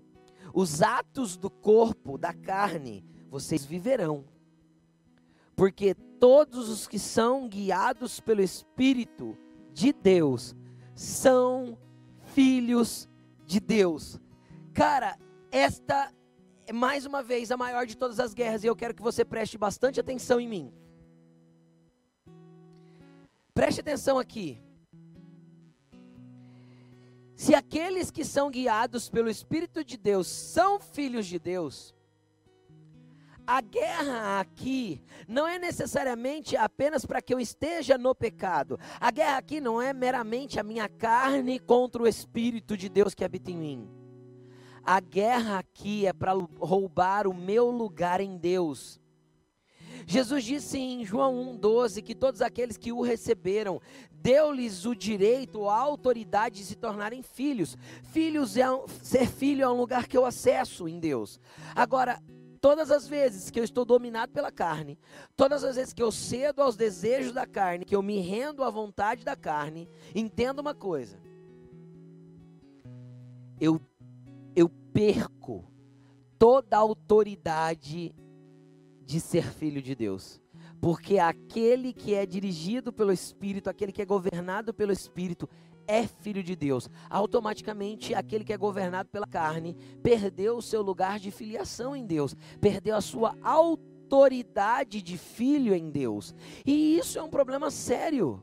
os 0.52 0.82
atos 0.82 1.36
do 1.36 1.48
corpo, 1.48 2.18
da 2.18 2.34
carne, 2.34 3.04
vocês 3.30 3.64
viverão. 3.64 4.26
Porque 5.56 5.94
todos 5.94 6.68
os 6.68 6.86
que 6.86 6.98
são 6.98 7.48
guiados 7.48 8.20
pelo 8.20 8.42
Espírito 8.42 9.36
de 9.72 9.92
Deus 9.92 10.54
são 10.94 11.78
filhos 12.34 13.08
de 13.46 13.60
Deus. 13.60 14.20
Cara, 14.74 15.18
esta 15.50 16.12
é 16.66 16.72
mais 16.72 17.04
uma 17.04 17.22
vez 17.22 17.50
a 17.50 17.56
maior 17.56 17.86
de 17.86 17.96
todas 17.96 18.18
as 18.18 18.32
guerras 18.32 18.64
e 18.64 18.66
eu 18.66 18.76
quero 18.76 18.94
que 18.94 19.02
você 19.02 19.24
preste 19.24 19.58
bastante 19.58 20.00
atenção 20.00 20.40
em 20.40 20.48
mim. 20.48 20.72
Preste 23.52 23.80
atenção 23.80 24.18
aqui. 24.18 24.60
Se 27.36 27.54
aqueles 27.54 28.10
que 28.10 28.24
são 28.24 28.50
guiados 28.50 29.10
pelo 29.10 29.28
Espírito 29.28 29.84
de 29.84 29.96
Deus 29.96 30.26
são 30.26 30.80
filhos 30.80 31.26
de 31.26 31.38
Deus, 31.38 31.94
a 33.46 33.60
guerra 33.60 34.40
aqui 34.40 35.02
não 35.28 35.46
é 35.46 35.58
necessariamente 35.58 36.56
apenas 36.56 37.04
para 37.04 37.20
que 37.20 37.34
eu 37.34 37.38
esteja 37.38 37.98
no 37.98 38.14
pecado. 38.14 38.78
A 38.98 39.10
guerra 39.10 39.36
aqui 39.36 39.60
não 39.60 39.82
é 39.82 39.92
meramente 39.92 40.58
a 40.58 40.62
minha 40.62 40.88
carne 40.88 41.58
contra 41.58 42.02
o 42.02 42.08
Espírito 42.08 42.76
de 42.76 42.88
Deus 42.88 43.14
que 43.14 43.24
habita 43.24 43.50
em 43.50 43.56
mim. 43.56 44.03
A 44.84 45.00
guerra 45.00 45.58
aqui 45.58 46.06
é 46.06 46.12
para 46.12 46.32
roubar 46.32 47.26
o 47.26 47.32
meu 47.32 47.70
lugar 47.70 48.20
em 48.20 48.36
Deus. 48.36 49.00
Jesus 50.06 50.44
disse 50.44 50.78
em 50.78 51.04
João 51.04 51.58
1,12 51.58 52.02
que 52.02 52.14
todos 52.14 52.42
aqueles 52.42 52.76
que 52.76 52.92
o 52.92 53.00
receberam, 53.00 53.80
deu-lhes 54.12 54.84
o 54.84 54.94
direito, 54.94 55.68
a 55.68 55.78
autoridade 55.78 56.56
de 56.56 56.64
se 56.64 56.74
tornarem 56.74 57.22
filhos. 57.22 57.76
Filhos 58.02 58.56
é 58.56 58.64
ser 59.02 59.26
filho 59.26 59.62
é 59.62 59.70
um 59.70 59.76
lugar 59.76 60.06
que 60.06 60.16
eu 60.16 60.26
acesso 60.26 60.86
em 60.86 61.00
Deus. 61.00 61.40
Agora, 61.74 62.22
todas 62.60 62.90
as 62.90 63.06
vezes 63.08 63.50
que 63.50 63.58
eu 63.58 63.64
estou 63.64 63.84
dominado 63.84 64.32
pela 64.32 64.52
carne, 64.52 64.98
todas 65.36 65.64
as 65.64 65.76
vezes 65.76 65.92
que 65.94 66.02
eu 66.02 66.12
cedo 66.12 66.60
aos 66.60 66.76
desejos 66.76 67.32
da 67.32 67.46
carne, 67.46 67.84
que 67.84 67.96
eu 67.96 68.02
me 68.02 68.20
rendo 68.20 68.62
à 68.62 68.70
vontade 68.70 69.24
da 69.24 69.36
carne, 69.36 69.88
entenda 70.14 70.60
uma 70.60 70.74
coisa. 70.74 71.18
Eu 73.60 73.80
eu 74.54 74.68
perco 74.92 75.64
toda 76.38 76.76
a 76.76 76.80
autoridade 76.80 78.14
de 79.04 79.20
ser 79.20 79.44
filho 79.52 79.82
de 79.82 79.94
Deus. 79.94 80.40
Porque 80.80 81.18
aquele 81.18 81.92
que 81.92 82.14
é 82.14 82.26
dirigido 82.26 82.92
pelo 82.92 83.12
Espírito, 83.12 83.70
aquele 83.70 83.92
que 83.92 84.02
é 84.02 84.06
governado 84.06 84.74
pelo 84.74 84.92
Espírito, 84.92 85.48
é 85.86 86.06
filho 86.06 86.42
de 86.42 86.54
Deus. 86.56 86.88
Automaticamente, 87.08 88.14
aquele 88.14 88.44
que 88.44 88.52
é 88.52 88.56
governado 88.56 89.08
pela 89.08 89.26
carne 89.26 89.76
perdeu 90.02 90.56
o 90.56 90.62
seu 90.62 90.82
lugar 90.82 91.18
de 91.18 91.30
filiação 91.30 91.94
em 91.94 92.06
Deus, 92.06 92.34
perdeu 92.60 92.96
a 92.96 93.00
sua 93.00 93.36
autoridade 93.42 95.02
de 95.02 95.16
filho 95.16 95.74
em 95.74 95.90
Deus. 95.90 96.34
E 96.66 96.98
isso 96.98 97.18
é 97.18 97.22
um 97.22 97.30
problema 97.30 97.70
sério. 97.70 98.42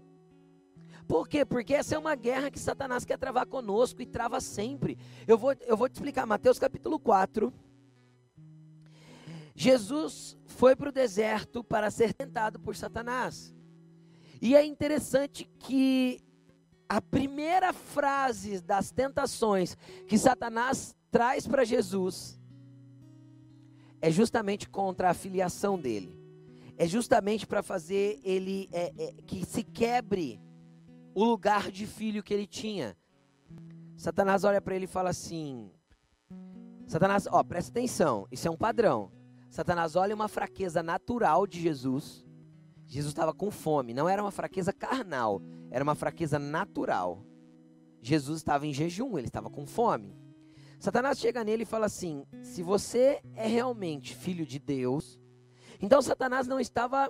Por 1.07 1.27
quê? 1.27 1.45
Porque 1.45 1.73
essa 1.73 1.95
é 1.95 1.97
uma 1.97 2.15
guerra 2.15 2.51
que 2.51 2.59
Satanás 2.59 3.05
quer 3.05 3.17
travar 3.17 3.45
conosco 3.45 4.01
e 4.01 4.05
trava 4.05 4.39
sempre. 4.39 4.97
Eu 5.27 5.37
vou, 5.37 5.53
eu 5.61 5.75
vou 5.75 5.89
te 5.89 5.95
explicar, 5.95 6.25
Mateus 6.25 6.59
capítulo 6.59 6.99
4. 6.99 7.53
Jesus 9.55 10.37
foi 10.45 10.75
para 10.75 10.89
o 10.89 10.91
deserto 10.91 11.63
para 11.63 11.91
ser 11.91 12.13
tentado 12.13 12.59
por 12.59 12.75
Satanás. 12.75 13.53
E 14.41 14.55
é 14.55 14.65
interessante 14.65 15.49
que 15.59 16.19
a 16.89 17.01
primeira 17.01 17.71
frase 17.71 18.59
das 18.59 18.91
tentações 18.91 19.77
que 20.07 20.17
Satanás 20.17 20.95
traz 21.11 21.47
para 21.47 21.63
Jesus 21.63 22.39
é 24.01 24.09
justamente 24.09 24.67
contra 24.67 25.09
a 25.09 25.13
filiação 25.13 25.79
dele. 25.79 26.19
É 26.77 26.87
justamente 26.87 27.45
para 27.45 27.61
fazer 27.61 28.19
ele 28.23 28.67
é, 28.71 28.91
é, 28.97 29.13
que 29.27 29.45
se 29.45 29.63
quebre 29.63 30.41
o 31.13 31.24
lugar 31.24 31.71
de 31.71 31.86
filho 31.86 32.24
que 32.24 32.34
ele 32.34 32.47
tinha. 32.47 32.97
Satanás 33.95 34.43
olha 34.43 34.62
para 34.62 34.76
ele 34.76 34.86
e 34.86 34.88
fala 34.88 35.10
assim: 35.10 35.71
Satanás, 36.88 37.28
ó, 37.30 37.43
presta 37.43 37.71
atenção, 37.71 38.28
isso 38.32 38.47
é 38.47 38.52
um 38.52 38.58
padrão. 38.58 39.12
Satanás 39.50 39.95
olha 39.95 40.15
uma 40.15 40.28
fraqueza 40.28 40.82
natural 40.82 41.45
de 41.45 41.60
Jesus. 41.62 42.26
Jesus 42.88 43.12
estava 43.12 43.34
com 43.34 43.50
fome, 43.52 43.93
não 43.93 44.10
era 44.10 44.21
uma 44.21 44.32
fraqueza 44.32 44.74
carnal, 44.74 45.41
era 45.69 45.84
uma 45.84 45.95
fraqueza 45.95 46.38
natural. 46.38 47.26
Jesus 48.02 48.39
estava 48.39 48.65
em 48.65 48.74
jejum, 48.74 49.17
ele 49.17 49.28
estava 49.28 49.50
com 49.50 49.65
fome. 49.65 50.17
Satanás 50.80 51.19
chega 51.19 51.43
nele 51.43 51.63
e 51.63 51.65
fala 51.65 51.86
assim: 51.86 52.26
se 52.41 52.63
você 52.63 53.21
é 53.36 53.47
realmente 53.47 54.15
filho 54.15 54.45
de 54.45 54.58
Deus, 54.58 55.19
então 55.80 56.02
Satanás 56.02 56.47
não 56.47 56.60
estava 56.60 57.10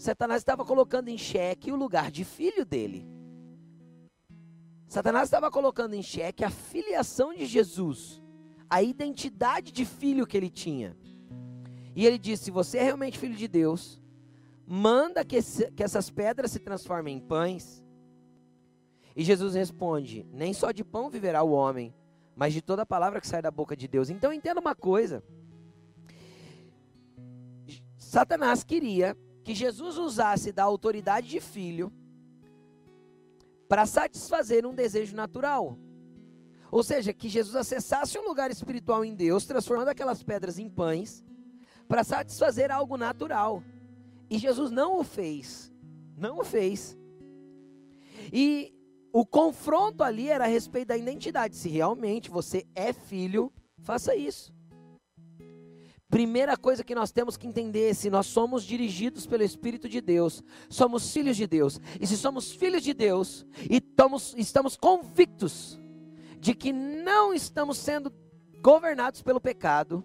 Satanás 0.00 0.40
estava 0.40 0.64
colocando 0.64 1.08
em 1.08 1.18
xeque 1.18 1.70
o 1.70 1.76
lugar 1.76 2.10
de 2.10 2.24
filho 2.24 2.64
dele. 2.64 3.06
Satanás 4.86 5.24
estava 5.24 5.50
colocando 5.50 5.92
em 5.92 6.02
xeque 6.02 6.42
a 6.42 6.48
filiação 6.48 7.34
de 7.34 7.44
Jesus, 7.44 8.18
a 8.70 8.82
identidade 8.82 9.70
de 9.70 9.84
filho 9.84 10.26
que 10.26 10.38
ele 10.38 10.48
tinha. 10.48 10.96
E 11.94 12.06
ele 12.06 12.16
disse: 12.16 12.44
Se 12.44 12.50
você 12.50 12.78
é 12.78 12.82
realmente 12.82 13.18
filho 13.18 13.36
de 13.36 13.46
Deus, 13.46 14.00
manda 14.66 15.22
que, 15.22 15.36
esse, 15.36 15.70
que 15.72 15.82
essas 15.82 16.08
pedras 16.08 16.50
se 16.50 16.60
transformem 16.60 17.18
em 17.18 17.20
pães. 17.20 17.84
E 19.14 19.22
Jesus 19.22 19.54
responde: 19.54 20.26
Nem 20.32 20.54
só 20.54 20.72
de 20.72 20.82
pão 20.82 21.10
viverá 21.10 21.42
o 21.42 21.50
homem, 21.50 21.94
mas 22.34 22.54
de 22.54 22.62
toda 22.62 22.86
palavra 22.86 23.20
que 23.20 23.28
sai 23.28 23.42
da 23.42 23.50
boca 23.50 23.76
de 23.76 23.86
Deus. 23.86 24.08
Então 24.08 24.32
entenda 24.32 24.62
uma 24.62 24.74
coisa. 24.74 25.22
Satanás 27.98 28.64
queria 28.64 29.14
que 29.42 29.54
Jesus 29.54 29.96
usasse 29.96 30.52
da 30.52 30.64
autoridade 30.64 31.28
de 31.28 31.40
filho 31.40 31.92
para 33.68 33.86
satisfazer 33.86 34.66
um 34.66 34.74
desejo 34.74 35.14
natural. 35.14 35.78
Ou 36.70 36.82
seja, 36.82 37.12
que 37.12 37.28
Jesus 37.28 37.56
acessasse 37.56 38.18
um 38.18 38.26
lugar 38.26 38.50
espiritual 38.50 39.04
em 39.04 39.14
Deus, 39.14 39.44
transformando 39.44 39.88
aquelas 39.88 40.22
pedras 40.22 40.58
em 40.58 40.68
pães, 40.68 41.24
para 41.88 42.04
satisfazer 42.04 42.70
algo 42.70 42.96
natural. 42.96 43.62
E 44.28 44.38
Jesus 44.38 44.70
não 44.70 44.98
o 44.98 45.04
fez. 45.04 45.72
Não 46.16 46.38
o 46.38 46.44
fez. 46.44 46.96
E 48.32 48.72
o 49.12 49.26
confronto 49.26 50.04
ali 50.04 50.28
era 50.28 50.44
a 50.44 50.48
respeito 50.48 50.88
da 50.88 50.96
identidade. 50.96 51.56
Se 51.56 51.68
realmente 51.68 52.30
você 52.30 52.64
é 52.74 52.92
filho, 52.92 53.52
faça 53.82 54.14
isso. 54.14 54.52
Primeira 56.10 56.56
coisa 56.56 56.82
que 56.82 56.94
nós 56.94 57.12
temos 57.12 57.36
que 57.36 57.46
entender, 57.46 57.94
se 57.94 58.10
nós 58.10 58.26
somos 58.26 58.64
dirigidos 58.64 59.26
pelo 59.26 59.44
Espírito 59.44 59.88
de 59.88 60.00
Deus, 60.00 60.42
somos 60.68 61.12
filhos 61.12 61.36
de 61.36 61.46
Deus. 61.46 61.80
E 62.00 62.06
se 62.06 62.16
somos 62.16 62.50
filhos 62.50 62.82
de 62.82 62.92
Deus 62.92 63.46
e 63.70 63.76
estamos, 63.76 64.34
estamos 64.36 64.76
convictos 64.76 65.78
de 66.40 66.52
que 66.52 66.72
não 66.72 67.32
estamos 67.32 67.78
sendo 67.78 68.12
governados 68.60 69.22
pelo 69.22 69.40
pecado, 69.40 70.04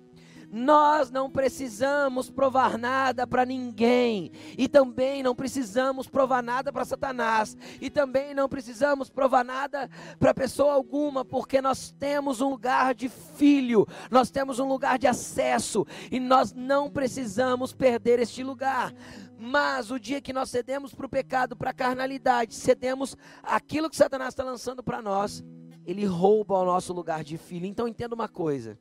nós 0.51 1.11
não 1.11 1.29
precisamos 1.29 2.29
provar 2.29 2.77
nada 2.77 3.25
para 3.25 3.45
ninguém, 3.45 4.31
e 4.57 4.67
também 4.67 5.21
não 5.21 5.35
precisamos 5.35 6.07
provar 6.07 6.43
nada 6.43 6.71
para 6.71 6.85
Satanás, 6.85 7.57
e 7.81 7.89
também 7.89 8.33
não 8.33 8.47
precisamos 8.47 9.09
provar 9.09 9.43
nada 9.43 9.89
para 10.19 10.33
pessoa 10.33 10.73
alguma, 10.73 11.25
porque 11.25 11.61
nós 11.61 11.91
temos 11.91 12.41
um 12.41 12.49
lugar 12.49 12.93
de 12.93 13.09
filho, 13.09 13.87
nós 14.09 14.29
temos 14.29 14.59
um 14.59 14.67
lugar 14.67 14.97
de 14.97 15.07
acesso, 15.07 15.85
e 16.11 16.19
nós 16.19 16.53
não 16.53 16.89
precisamos 16.89 17.73
perder 17.73 18.19
este 18.19 18.43
lugar. 18.43 18.93
Mas 19.37 19.91
o 19.91 19.99
dia 19.99 20.21
que 20.21 20.31
nós 20.31 20.49
cedemos 20.49 20.93
para 20.93 21.05
o 21.05 21.09
pecado, 21.09 21.55
para 21.55 21.71
a 21.71 21.73
carnalidade, 21.73 22.55
cedemos 22.55 23.17
aquilo 23.43 23.89
que 23.89 23.95
Satanás 23.95 24.29
está 24.29 24.43
lançando 24.43 24.81
para 24.81 25.01
nós, 25.01 25.43
ele 25.85 26.05
rouba 26.05 26.57
o 26.57 26.65
nosso 26.65 26.93
lugar 26.93 27.23
de 27.23 27.37
filho. 27.37 27.65
Então 27.65 27.87
entenda 27.87 28.15
uma 28.15 28.27
coisa. 28.27 28.79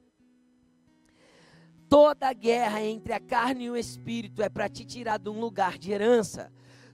Toda 1.88 2.33
guerra 2.33 2.83
entre 2.83 3.12
a 3.12 3.20
carne 3.20 3.64
e 3.64 3.70
o 3.70 3.77
espírito 3.77 4.42
é 4.42 4.49
para 4.49 4.68
te 4.68 4.85
tirar 4.85 5.18
de 5.18 5.29
um 5.29 5.38
lugar 5.38 5.79
de 5.79 5.92
herança. 5.92 6.53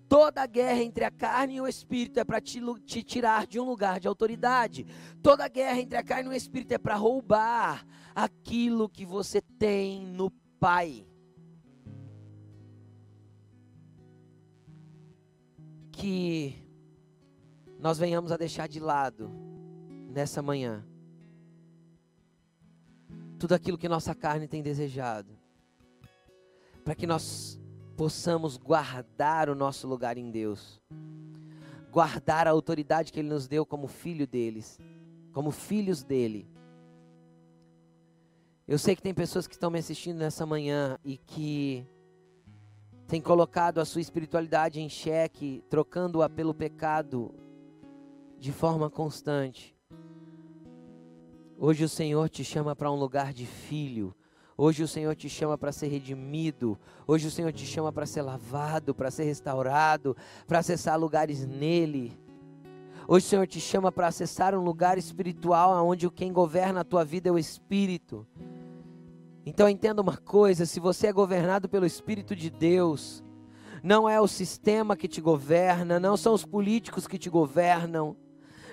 Toda 0.08 0.44
guerra 0.44 0.82
entre 0.82 1.04
a 1.04 1.10
carne 1.10 1.54
e 1.54 1.60
o 1.60 1.68
espírito 1.68 2.18
é 2.18 2.24
para 2.24 2.40
te, 2.40 2.60
te, 2.84 3.02
tirar 3.02 3.46
de 3.46 3.60
um 3.60 3.64
lugar 3.64 4.00
de 4.00 4.08
autoridade. 4.08 4.84
Toda 5.22 5.46
guerra 5.46 5.78
entre 5.78 5.96
a 5.96 6.02
carne 6.02 6.28
e 6.28 6.32
o 6.32 6.34
espírito 6.34 6.72
é 6.72 6.78
para 6.78 6.96
roubar 6.96 7.86
aquilo 8.14 8.88
que 8.88 9.06
você 9.06 9.40
tem 9.40 10.04
no 10.04 10.30
Pai. 10.58 11.06
Que 15.92 16.56
nós 17.78 17.96
venhamos 17.96 18.32
a 18.32 18.36
deixar 18.36 18.66
de 18.66 18.80
lado 18.80 19.30
nessa 20.08 20.42
manhã 20.42 20.84
tudo 23.40 23.54
aquilo 23.54 23.78
que 23.78 23.88
nossa 23.88 24.14
carne 24.14 24.46
tem 24.46 24.62
desejado, 24.62 25.32
para 26.84 26.94
que 26.94 27.06
nós 27.06 27.58
possamos 27.96 28.58
guardar 28.58 29.48
o 29.48 29.54
nosso 29.54 29.88
lugar 29.88 30.18
em 30.18 30.30
Deus, 30.30 30.78
guardar 31.90 32.46
a 32.46 32.50
autoridade 32.50 33.10
que 33.10 33.18
Ele 33.18 33.30
nos 33.30 33.48
deu 33.48 33.64
como 33.64 33.88
filho 33.88 34.26
deles, 34.26 34.78
como 35.32 35.50
filhos 35.50 36.02
dele. 36.02 36.46
Eu 38.68 38.78
sei 38.78 38.94
que 38.94 39.02
tem 39.02 39.14
pessoas 39.14 39.46
que 39.46 39.54
estão 39.54 39.70
me 39.70 39.78
assistindo 39.78 40.18
nessa 40.18 40.44
manhã 40.44 40.98
e 41.02 41.16
que 41.16 41.86
têm 43.08 43.22
colocado 43.22 43.80
a 43.80 43.86
sua 43.86 44.02
espiritualidade 44.02 44.80
em 44.80 44.88
xeque, 44.90 45.64
trocando-a 45.70 46.28
pelo 46.28 46.52
pecado 46.52 47.34
de 48.38 48.52
forma 48.52 48.90
constante. 48.90 49.74
Hoje 51.62 51.84
o 51.84 51.88
Senhor 51.90 52.26
te 52.30 52.42
chama 52.42 52.74
para 52.74 52.90
um 52.90 52.94
lugar 52.94 53.34
de 53.34 53.44
filho. 53.44 54.14
Hoje 54.56 54.82
o 54.82 54.88
Senhor 54.88 55.14
te 55.14 55.28
chama 55.28 55.58
para 55.58 55.70
ser 55.70 55.88
redimido. 55.88 56.78
Hoje 57.06 57.26
o 57.26 57.30
Senhor 57.30 57.52
te 57.52 57.66
chama 57.66 57.92
para 57.92 58.06
ser 58.06 58.22
lavado, 58.22 58.94
para 58.94 59.10
ser 59.10 59.24
restaurado, 59.24 60.16
para 60.46 60.60
acessar 60.60 60.98
lugares 60.98 61.46
nele. 61.46 62.18
Hoje 63.06 63.26
o 63.26 63.28
Senhor 63.28 63.46
te 63.46 63.60
chama 63.60 63.92
para 63.92 64.06
acessar 64.06 64.54
um 64.54 64.64
lugar 64.64 64.96
espiritual 64.96 65.86
onde 65.86 66.10
quem 66.10 66.32
governa 66.32 66.80
a 66.80 66.84
tua 66.84 67.04
vida 67.04 67.28
é 67.28 67.32
o 67.32 67.38
Espírito. 67.38 68.26
Então 69.44 69.68
entenda 69.68 70.00
uma 70.00 70.16
coisa: 70.16 70.64
se 70.64 70.80
você 70.80 71.08
é 71.08 71.12
governado 71.12 71.68
pelo 71.68 71.84
Espírito 71.84 72.34
de 72.34 72.48
Deus, 72.48 73.22
não 73.82 74.08
é 74.08 74.18
o 74.18 74.26
sistema 74.26 74.96
que 74.96 75.06
te 75.06 75.20
governa, 75.20 76.00
não 76.00 76.16
são 76.16 76.32
os 76.32 76.46
políticos 76.46 77.06
que 77.06 77.18
te 77.18 77.28
governam, 77.28 78.16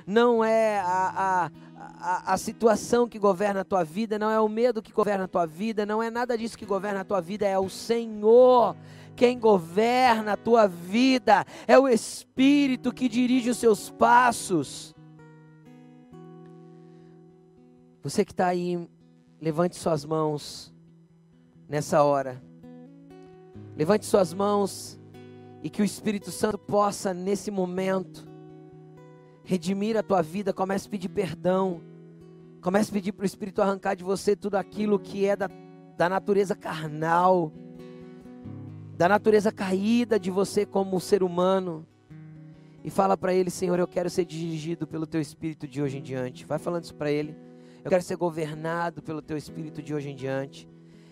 não 0.08 0.42
é 0.42 0.80
a, 0.80 1.52
a, 1.80 2.34
a, 2.34 2.38
situação 2.38 3.08
que 3.08 3.20
governa 3.20 3.62
a 3.62 3.66
tua 3.66 3.84
vida, 3.84 4.18
não 4.18 4.32
é 4.32 4.40
o 4.40 4.50
medo 4.50 4.82
que 4.82 4.92
governa 4.92 5.26
a 5.26 5.28
tua 5.28 5.46
vida, 5.46 5.86
não 5.86 6.02
é 6.02 6.10
nada 6.10 6.38
disso 6.38 6.58
que 6.58 6.66
governa 6.66 7.02
a 7.02 7.06
tua 7.06 7.22
vida, 7.22 7.46
é 7.46 7.58
o 7.58 7.70
Senhor 7.70 8.76
quem 9.18 9.40
governa 9.40 10.34
a 10.34 10.38
tua 10.38 10.68
vida, 10.68 11.44
é 11.68 11.78
o 11.78 11.90
Espírito 11.90 12.94
que 12.94 13.10
dirige 13.10 13.50
os 13.50 13.58
seus 13.58 13.90
passos. 13.90 14.94
Você 18.04 18.24
que 18.24 18.32
está 18.32 18.46
aí, 18.46 18.88
levante 19.42 19.76
suas 19.76 20.06
mãos 20.06 20.72
nessa 21.68 22.04
hora. 22.04 22.42
Levante 23.76 24.06
suas 24.06 24.34
mãos 24.34 25.00
e 25.64 25.70
que 25.70 25.82
o 25.82 25.86
Espírito 25.86 26.32
Santo 26.32 26.60
possa, 26.60 27.12
nesse 27.12 27.50
momento, 27.50 28.27
redimir 29.48 29.96
a 29.96 30.04
tua 30.04 30.22
vida, 30.22 30.52
comece 30.52 30.88
a 30.88 30.92
pedir 30.92 31.08
perdão. 31.08 31.82
Comece 32.60 32.92
a 32.92 32.94
pedir 32.94 33.14
para 33.14 33.24
o 33.24 33.26
Espírito 33.26 33.62
arrancar 33.62 33.96
de 33.96 34.04
você 34.04 34.36
tudo 34.36 34.56
aquilo 34.56 35.00
que 35.00 35.26
é 35.26 35.38
da, 35.38 35.50
da 35.96 36.10
natureza 36.10 36.54
carnal, 36.54 37.54
da 38.98 39.08
natureza 39.08 39.50
caída 39.50 40.20
de 40.20 40.30
você 40.30 40.66
como 40.66 41.00
ser 41.00 41.24
humano. 41.24 41.88
E 42.84 42.90
fala 42.90 43.16
para 43.16 43.34
Ele, 43.34 43.50
Senhor, 43.50 43.80
eu 43.80 43.88
quero 43.88 44.10
ser 44.10 44.26
dirigido 44.26 44.86
pelo 44.86 45.08
Teu 45.08 45.22
Espírito 45.22 45.66
de 45.66 45.82
hoje 45.82 45.98
em 45.98 46.02
diante. 46.02 46.46
Vai 46.46 46.60
falando 46.60 46.84
isso 46.84 46.96
para 46.96 47.10
Ele. 47.10 47.34
Eu 47.86 47.90
quero 47.90 48.04
ser 48.04 48.18
governado 48.18 49.02
pelo 49.02 49.22
Teu 49.22 49.38
Espírito 49.38 49.82
de 49.82 49.94
hoje 49.94 50.10
em 50.10 50.16
diante. 50.16 50.68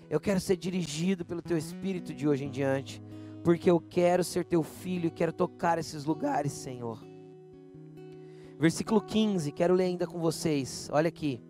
Eu 0.09 0.19
quero 0.19 0.41
ser 0.41 0.57
dirigido 0.57 1.23
pelo 1.23 1.41
Teu 1.41 1.57
Espírito 1.57 2.13
de 2.13 2.27
hoje 2.27 2.43
em 2.43 2.49
diante. 2.49 3.01
Porque 3.45 3.71
eu 3.71 3.79
quero 3.79 4.25
ser 4.25 4.43
Teu 4.43 4.61
filho 4.61 5.07
e 5.07 5.11
quero 5.11 5.31
tocar 5.31 5.79
esses 5.79 6.03
lugares, 6.03 6.51
Senhor. 6.51 7.14
Versículo 8.57 9.01
15, 9.01 9.51
quero 9.51 9.73
ler 9.73 9.85
ainda 9.85 10.07
com 10.07 10.19
vocês. 10.19 10.89
Olha 10.91 11.09
aqui. 11.09 11.41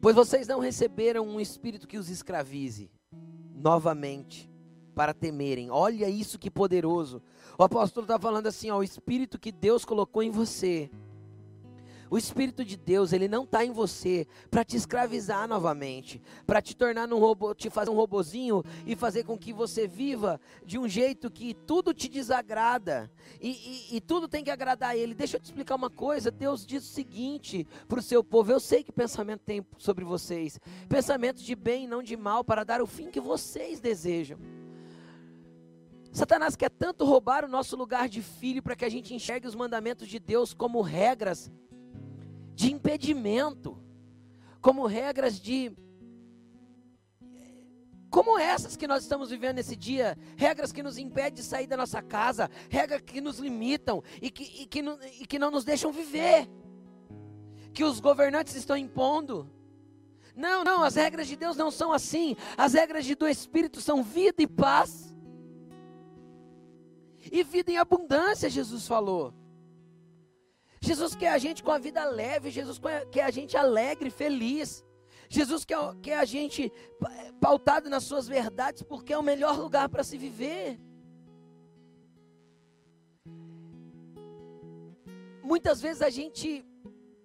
Pois 0.00 0.16
vocês 0.16 0.48
não 0.48 0.58
receberam 0.58 1.28
um 1.28 1.38
espírito 1.38 1.86
que 1.86 1.98
os 1.98 2.08
escravize 2.08 2.90
novamente 3.54 4.50
para 4.94 5.12
temerem. 5.12 5.70
Olha 5.70 6.08
isso 6.08 6.38
que 6.38 6.50
poderoso. 6.50 7.22
O 7.58 7.62
apóstolo 7.62 8.04
está 8.04 8.18
falando 8.18 8.46
assim: 8.46 8.70
ó, 8.70 8.78
o 8.78 8.82
espírito 8.82 9.38
que 9.38 9.52
Deus 9.52 9.84
colocou 9.84 10.22
em 10.22 10.30
você 10.30 10.90
o 12.10 12.18
Espírito 12.18 12.64
de 12.64 12.76
Deus, 12.76 13.12
ele 13.12 13.28
não 13.28 13.44
está 13.44 13.64
em 13.64 13.70
você 13.70 14.26
para 14.50 14.64
te 14.64 14.76
escravizar 14.76 15.46
novamente, 15.46 16.20
para 16.44 16.60
te 16.60 16.76
tornar 16.76 17.10
um 17.12 17.18
robô, 17.18 17.54
te 17.54 17.70
fazer 17.70 17.88
um 17.88 17.94
robozinho 17.94 18.64
e 18.84 18.96
fazer 18.96 19.22
com 19.22 19.38
que 19.38 19.52
você 19.52 19.86
viva 19.86 20.40
de 20.66 20.76
um 20.76 20.88
jeito 20.88 21.30
que 21.30 21.54
tudo 21.54 21.94
te 21.94 22.08
desagrada 22.08 23.08
e, 23.40 23.50
e, 23.92 23.96
e 23.96 24.00
tudo 24.00 24.26
tem 24.26 24.42
que 24.42 24.50
agradar 24.50 24.90
a 24.90 24.96
Ele. 24.96 25.14
Deixa 25.14 25.36
eu 25.36 25.40
te 25.40 25.44
explicar 25.44 25.76
uma 25.76 25.88
coisa: 25.88 26.32
Deus 26.32 26.66
diz 26.66 26.82
o 26.82 26.92
seguinte 26.92 27.64
para 27.86 28.00
o 28.00 28.02
seu 28.02 28.24
povo: 28.24 28.50
eu 28.50 28.58
sei 28.58 28.82
que 28.82 28.90
pensamento 28.90 29.42
tem 29.46 29.64
sobre 29.78 30.04
vocês, 30.04 30.58
pensamentos 30.88 31.44
de 31.44 31.54
bem 31.54 31.86
não 31.86 32.02
de 32.02 32.16
mal, 32.16 32.42
para 32.42 32.64
dar 32.64 32.82
o 32.82 32.86
fim 32.88 33.08
que 33.08 33.20
vocês 33.20 33.78
desejam. 33.78 34.36
Satanás 36.12 36.56
quer 36.56 36.70
tanto 36.70 37.04
roubar 37.04 37.44
o 37.44 37.48
nosso 37.48 37.76
lugar 37.76 38.08
de 38.08 38.20
filho 38.20 38.60
para 38.60 38.74
que 38.74 38.84
a 38.84 38.88
gente 38.88 39.14
enxergue 39.14 39.46
os 39.46 39.54
mandamentos 39.54 40.08
de 40.08 40.18
Deus 40.18 40.52
como 40.52 40.80
regras 40.80 41.48
de 42.60 42.70
impedimento, 42.70 43.82
como 44.60 44.86
regras 44.86 45.40
de. 45.40 45.72
Como 48.10 48.38
essas 48.38 48.76
que 48.76 48.86
nós 48.86 49.02
estamos 49.02 49.30
vivendo 49.30 49.56
nesse 49.56 49.74
dia, 49.74 50.18
regras 50.36 50.70
que 50.70 50.82
nos 50.82 50.98
impedem 50.98 51.32
de 51.32 51.42
sair 51.42 51.66
da 51.66 51.76
nossa 51.76 52.02
casa, 52.02 52.50
regras 52.68 53.00
que 53.00 53.18
nos 53.18 53.38
limitam 53.38 54.02
e 54.20 54.30
que, 54.30 54.42
e 54.42 54.66
que, 54.66 54.80
e 55.20 55.26
que 55.26 55.38
não 55.38 55.50
nos 55.50 55.64
deixam 55.64 55.90
viver, 55.90 56.50
que 57.72 57.82
os 57.82 57.98
governantes 57.98 58.54
estão 58.54 58.76
impondo. 58.76 59.50
Não, 60.36 60.62
não, 60.62 60.82
as 60.82 60.96
regras 60.96 61.28
de 61.28 61.36
Deus 61.36 61.56
não 61.56 61.70
são 61.70 61.94
assim. 61.94 62.36
As 62.58 62.74
regras 62.74 63.06
do 63.16 63.26
Espírito 63.26 63.80
são 63.80 64.02
vida 64.02 64.42
e 64.42 64.46
paz. 64.46 65.16
E 67.32 67.42
vida 67.42 67.70
em 67.70 67.78
abundância, 67.78 68.50
Jesus 68.50 68.86
falou. 68.86 69.39
Jesus 70.80 71.14
quer 71.14 71.32
a 71.32 71.38
gente 71.38 71.62
com 71.62 71.70
a 71.70 71.78
vida 71.78 72.02
leve, 72.04 72.50
Jesus 72.50 72.80
quer 73.12 73.24
a 73.24 73.30
gente 73.30 73.56
alegre, 73.56 74.10
feliz. 74.10 74.84
Jesus 75.28 75.64
quer, 75.64 75.78
quer 76.02 76.18
a 76.18 76.24
gente 76.24 76.72
pautado 77.40 77.88
nas 77.88 78.04
suas 78.04 78.26
verdades, 78.26 78.82
porque 78.82 79.12
é 79.12 79.18
o 79.18 79.22
melhor 79.22 79.58
lugar 79.58 79.88
para 79.88 80.02
se 80.02 80.16
viver. 80.16 80.80
Muitas 85.42 85.80
vezes 85.80 86.02
a 86.02 86.10
gente 86.10 86.64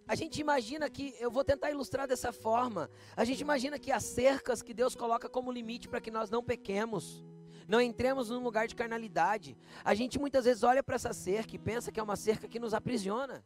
a 0.08 0.14
gente 0.14 0.40
imagina 0.40 0.88
que, 0.88 1.16
eu 1.20 1.32
vou 1.32 1.44
tentar 1.44 1.72
ilustrar 1.72 2.08
dessa 2.08 2.32
forma. 2.32 2.90
A 3.16 3.26
gente 3.26 3.42
imagina 3.42 3.80
que 3.80 3.92
as 3.92 4.04
cercas 4.04 4.62
que 4.62 4.72
Deus 4.72 4.96
coloca 4.96 5.28
como 5.28 5.52
limite 5.52 5.88
para 5.88 6.00
que 6.00 6.12
nós 6.12 6.30
não 6.30 6.44
pequemos, 6.44 7.24
não 7.68 7.82
entremos 7.82 8.30
num 8.30 8.44
lugar 8.44 8.68
de 8.68 8.76
carnalidade. 8.76 9.58
A 9.84 9.94
gente 9.96 10.20
muitas 10.20 10.46
vezes 10.46 10.64
olha 10.64 10.84
para 10.84 10.96
essa 10.96 11.14
cerca 11.14 11.56
e 11.56 11.60
pensa 11.60 11.92
que 11.92 12.00
é 12.00 12.04
uma 12.04 12.16
cerca 12.16 12.48
que 12.48 12.60
nos 12.60 12.74
aprisiona. 12.74 13.44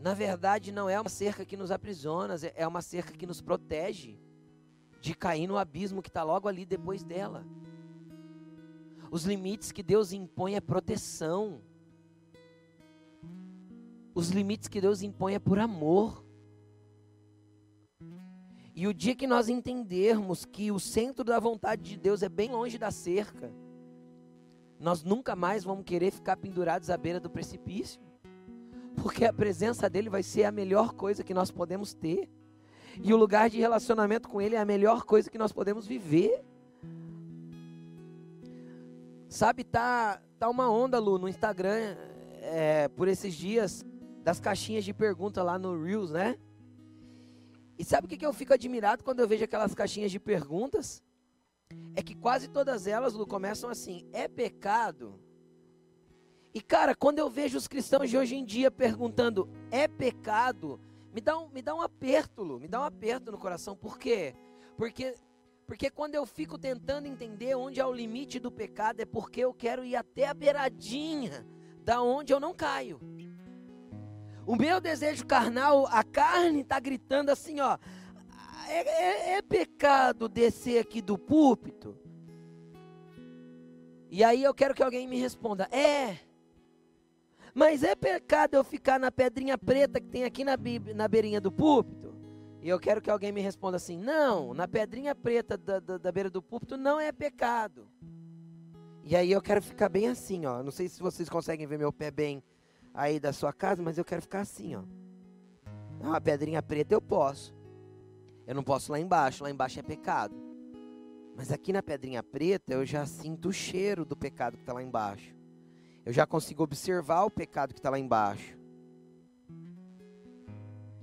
Na 0.00 0.14
verdade, 0.14 0.72
não 0.72 0.88
é 0.88 0.98
uma 0.98 1.10
cerca 1.10 1.44
que 1.44 1.56
nos 1.56 1.70
aprisiona, 1.70 2.34
é 2.54 2.66
uma 2.66 2.80
cerca 2.80 3.12
que 3.12 3.26
nos 3.26 3.40
protege 3.40 4.18
de 5.00 5.14
cair 5.14 5.46
no 5.46 5.58
abismo 5.58 6.02
que 6.02 6.08
está 6.08 6.22
logo 6.22 6.48
ali 6.48 6.64
depois 6.64 7.02
dela. 7.02 7.46
Os 9.10 9.24
limites 9.24 9.72
que 9.72 9.82
Deus 9.82 10.12
impõe 10.12 10.54
é 10.54 10.60
proteção. 10.60 11.60
Os 14.14 14.30
limites 14.30 14.68
que 14.68 14.80
Deus 14.80 15.02
impõe 15.02 15.34
é 15.34 15.38
por 15.38 15.58
amor. 15.58 16.24
E 18.80 18.86
o 18.86 18.94
dia 18.94 19.14
que 19.14 19.26
nós 19.26 19.50
entendermos 19.50 20.46
que 20.46 20.72
o 20.72 20.80
centro 20.80 21.22
da 21.22 21.38
vontade 21.38 21.82
de 21.82 21.98
Deus 21.98 22.22
é 22.22 22.30
bem 22.30 22.50
longe 22.50 22.78
da 22.78 22.90
cerca, 22.90 23.52
nós 24.78 25.04
nunca 25.04 25.36
mais 25.36 25.62
vamos 25.62 25.84
querer 25.84 26.10
ficar 26.10 26.38
pendurados 26.38 26.88
à 26.88 26.96
beira 26.96 27.20
do 27.20 27.28
precipício, 27.28 28.00
porque 28.96 29.26
a 29.26 29.34
presença 29.34 29.86
dele 29.90 30.08
vai 30.08 30.22
ser 30.22 30.44
a 30.44 30.50
melhor 30.50 30.94
coisa 30.94 31.22
que 31.22 31.34
nós 31.34 31.50
podemos 31.50 31.92
ter, 31.92 32.26
e 33.02 33.12
o 33.12 33.18
lugar 33.18 33.50
de 33.50 33.58
relacionamento 33.58 34.30
com 34.30 34.40
ele 34.40 34.54
é 34.54 34.58
a 34.58 34.64
melhor 34.64 35.04
coisa 35.04 35.28
que 35.28 35.36
nós 35.36 35.52
podemos 35.52 35.86
viver. 35.86 36.42
Sabe, 39.28 39.62
tá, 39.62 40.22
tá 40.38 40.48
uma 40.48 40.70
onda, 40.70 40.98
Lu, 40.98 41.18
no 41.18 41.28
Instagram, 41.28 41.96
é, 42.40 42.88
por 42.88 43.08
esses 43.08 43.34
dias, 43.34 43.84
das 44.24 44.40
caixinhas 44.40 44.86
de 44.86 44.94
pergunta 44.94 45.42
lá 45.42 45.58
no 45.58 45.78
Reels, 45.84 46.12
né? 46.12 46.38
E 47.80 47.84
sabe 47.84 48.04
o 48.04 48.10
que, 48.10 48.26
eu 48.26 48.32
fico 48.34 48.52
admirado 48.52 49.02
quando 49.02 49.20
eu 49.20 49.26
vejo 49.26 49.42
aquelas 49.42 49.74
caixinhas 49.74 50.10
de 50.12 50.20
perguntas? 50.20 51.02
É 51.96 52.02
que 52.02 52.14
quase 52.14 52.46
todas 52.46 52.86
elas, 52.86 53.14
Lu, 53.14 53.26
começam 53.26 53.70
assim: 53.70 54.06
é 54.12 54.28
pecado? 54.28 55.18
E 56.52 56.60
cara, 56.60 56.94
quando 56.94 57.20
eu 57.20 57.30
vejo 57.30 57.56
os 57.56 57.66
cristãos 57.66 58.10
de 58.10 58.18
hoje 58.18 58.36
em 58.36 58.44
dia 58.44 58.70
perguntando: 58.70 59.48
é 59.70 59.88
pecado? 59.88 60.78
Me 61.10 61.22
dá 61.22 61.38
um, 61.38 61.48
me 61.48 61.62
dá 61.62 61.74
um 61.74 61.80
aperto, 61.80 62.42
Lu, 62.42 62.60
me 62.60 62.68
dá 62.68 62.82
um 62.82 62.84
aperto 62.84 63.32
no 63.32 63.38
coração. 63.38 63.74
Por 63.74 63.98
quê? 63.98 64.34
Porque, 64.76 65.14
porque 65.66 65.88
quando 65.88 66.14
eu 66.14 66.26
fico 66.26 66.58
tentando 66.58 67.06
entender 67.06 67.54
onde 67.54 67.80
é 67.80 67.86
o 67.86 67.94
limite 67.94 68.38
do 68.38 68.52
pecado, 68.52 69.00
é 69.00 69.06
porque 69.06 69.40
eu 69.40 69.54
quero 69.54 69.86
ir 69.86 69.96
até 69.96 70.28
a 70.28 70.34
beiradinha 70.34 71.46
da 71.82 72.02
onde 72.02 72.30
eu 72.30 72.38
não 72.38 72.52
caio. 72.52 73.00
O 74.50 74.56
meu 74.56 74.80
desejo 74.80 75.24
carnal, 75.26 75.86
a 75.86 76.02
carne 76.02 76.62
está 76.62 76.80
gritando 76.80 77.30
assim, 77.30 77.60
ó. 77.60 77.78
É, 78.66 78.78
é, 78.80 79.34
é, 79.34 79.42
pecado 79.42 80.28
descer 80.28 80.80
aqui 80.80 81.00
do 81.00 81.16
púlpito? 81.16 81.96
E 84.10 84.24
aí 84.24 84.42
eu 84.42 84.52
quero 84.52 84.74
que 84.74 84.82
alguém 84.82 85.06
me 85.06 85.20
responda: 85.20 85.68
é. 85.70 86.18
Mas 87.54 87.84
é 87.84 87.94
pecado 87.94 88.56
eu 88.56 88.64
ficar 88.64 88.98
na 88.98 89.12
pedrinha 89.12 89.56
preta 89.56 90.00
que 90.00 90.08
tem 90.08 90.24
aqui 90.24 90.42
na, 90.42 90.58
na 90.96 91.06
beirinha 91.06 91.40
do 91.40 91.52
púlpito? 91.52 92.12
E 92.60 92.68
eu 92.68 92.80
quero 92.80 93.00
que 93.00 93.08
alguém 93.08 93.30
me 93.30 93.40
responda 93.40 93.76
assim: 93.76 93.96
não, 93.96 94.52
na 94.52 94.66
pedrinha 94.66 95.14
preta 95.14 95.56
da, 95.56 95.78
da, 95.78 95.96
da 95.96 96.10
beira 96.10 96.28
do 96.28 96.42
púlpito 96.42 96.76
não 96.76 96.98
é 96.98 97.12
pecado. 97.12 97.86
E 99.04 99.14
aí 99.14 99.30
eu 99.30 99.40
quero 99.40 99.62
ficar 99.62 99.88
bem 99.88 100.08
assim, 100.08 100.44
ó. 100.44 100.60
Não 100.60 100.72
sei 100.72 100.88
se 100.88 101.00
vocês 101.00 101.28
conseguem 101.28 101.68
ver 101.68 101.78
meu 101.78 101.92
pé 101.92 102.10
bem 102.10 102.42
aí 102.94 103.20
da 103.20 103.32
sua 103.32 103.52
casa, 103.52 103.82
mas 103.82 103.98
eu 103.98 104.04
quero 104.04 104.22
ficar 104.22 104.40
assim, 104.40 104.74
ó. 104.74 104.82
Uma 106.00 106.20
pedrinha 106.20 106.62
preta 106.62 106.94
eu 106.94 107.00
posso. 107.00 107.54
Eu 108.46 108.54
não 108.54 108.62
posso 108.62 108.90
lá 108.90 108.98
embaixo, 108.98 109.44
lá 109.44 109.50
embaixo 109.50 109.78
é 109.78 109.82
pecado. 109.82 110.34
Mas 111.36 111.52
aqui 111.52 111.72
na 111.72 111.82
pedrinha 111.82 112.22
preta 112.22 112.72
eu 112.72 112.84
já 112.84 113.06
sinto 113.06 113.48
o 113.48 113.52
cheiro 113.52 114.04
do 114.04 114.16
pecado 114.16 114.56
que 114.56 114.62
está 114.62 114.72
lá 114.72 114.82
embaixo. 114.82 115.34
Eu 116.04 116.12
já 116.12 116.26
consigo 116.26 116.62
observar 116.62 117.24
o 117.24 117.30
pecado 117.30 117.72
que 117.72 117.78
está 117.78 117.90
lá 117.90 117.98
embaixo. 117.98 118.58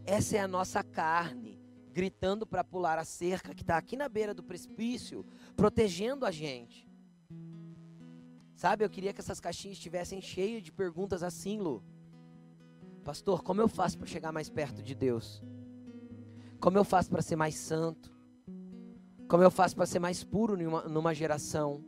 Essa 0.06 0.38
é 0.38 0.40
a 0.40 0.48
nossa 0.48 0.84
carne, 0.84 1.60
gritando 1.92 2.48
para 2.48 2.64
pular 2.64 2.98
a 2.98 3.06
cerca 3.06 3.54
que 3.54 3.62
está 3.62 3.78
aqui 3.78 3.98
na 3.98 4.08
beira 4.08 4.34
do 4.34 4.44
precipício, 4.44 5.26
protegendo 5.56 6.26
a 6.26 6.32
gente. 6.32 6.87
Sabe, 8.58 8.84
eu 8.84 8.90
queria 8.90 9.14
que 9.14 9.22
essas 9.22 9.40
caixinhas 9.40 9.78
estivessem 9.78 10.20
cheias 10.20 10.64
de 10.64 10.72
perguntas 10.72 11.22
assim, 11.22 11.60
Lu. 11.60 11.84
Pastor, 13.04 13.44
como 13.44 13.62
eu 13.62 13.68
faço 13.68 14.00
para 14.00 14.08
chegar 14.08 14.32
mais 14.32 14.50
perto 14.50 14.82
de 14.82 14.96
Deus? 14.96 15.44
Como 16.60 16.76
eu 16.76 16.84
faço 16.84 17.08
para 17.08 17.22
ser 17.22 17.36
mais 17.36 17.54
santo? 17.54 18.12
Como 19.28 19.44
eu 19.44 19.52
faço 19.52 19.76
para 19.76 19.86
ser 19.86 20.00
mais 20.00 20.24
puro 20.24 20.58
numa, 20.58 20.82
numa 20.90 21.14
geração 21.14 21.86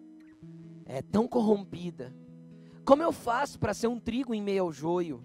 é, 0.86 1.02
tão 1.02 1.28
corrompida? 1.28 2.16
Como 2.86 3.02
eu 3.02 3.12
faço 3.12 3.58
para 3.58 3.74
ser 3.74 3.88
um 3.88 4.00
trigo 4.00 4.32
em 4.32 4.42
meio 4.42 4.66
ao 4.66 4.72
joio? 4.72 5.24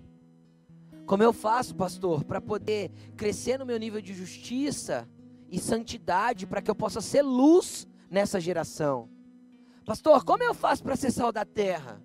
Como 1.04 1.22
eu 1.22 1.33
faço, 1.35 1.74
pastor, 1.74 2.24
para 2.24 2.40
poder 2.40 2.90
crescer 3.18 3.59
no 3.59 3.66
meu 3.66 3.78
nível 3.78 4.00
de 4.00 4.14
justiça 4.14 5.07
e 5.50 5.61
santidade, 5.61 6.46
para 6.46 6.62
que 6.62 6.70
eu 6.70 6.74
possa 6.74 7.02
ser 7.02 7.20
luz 7.20 7.87
nessa 8.09 8.40
geração? 8.40 9.13
Pastor, 9.85 10.25
como 10.25 10.42
eu 10.42 10.55
faço 10.55 10.83
para 10.83 10.97
ser 10.97 11.11
sal 11.11 11.31
da 11.31 11.44
terra? 11.44 12.03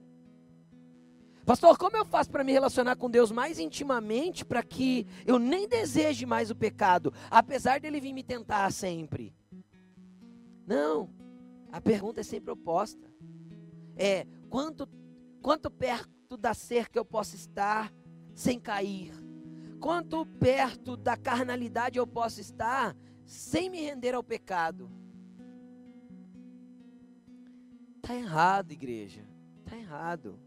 Pastor, 1.45 1.77
como 1.77 1.95
eu 1.95 2.05
faço 2.05 2.29
para 2.29 2.43
me 2.43 2.51
relacionar 2.51 2.95
com 2.97 3.09
Deus 3.09 3.31
mais 3.31 3.57
intimamente 3.57 4.43
para 4.45 4.61
que 4.61 5.07
eu 5.25 5.39
nem 5.39 5.67
deseje 5.67 6.25
mais 6.25 6.51
o 6.51 6.55
pecado, 6.55 7.13
apesar 7.31 7.79
dele 7.79 8.01
vir 8.01 8.13
me 8.13 8.21
tentar 8.21 8.71
sempre? 8.71 9.33
Não, 10.67 11.09
a 11.71 11.79
pergunta 11.79 12.19
é 12.19 12.23
sempre 12.23 12.51
oposta. 12.51 13.09
É 13.95 14.27
quanto, 14.49 14.87
quanto 15.41 15.71
perto 15.71 16.37
da 16.37 16.53
cerca 16.53 16.99
eu 16.99 17.05
posso 17.05 17.35
estar 17.35 17.91
sem 18.35 18.59
cair? 18.59 19.13
Quanto 19.79 20.25
perto 20.25 20.97
da 20.97 21.15
carnalidade 21.15 21.97
eu 21.97 22.05
posso 22.05 22.41
estar 22.41 22.95
sem 23.25 23.69
me 23.69 23.79
render 23.81 24.13
ao 24.13 24.23
pecado? 24.23 24.98
Está 28.09 28.19
errado, 28.19 28.71
igreja. 28.71 29.21
Está 29.59 29.77
errado. 29.77 30.39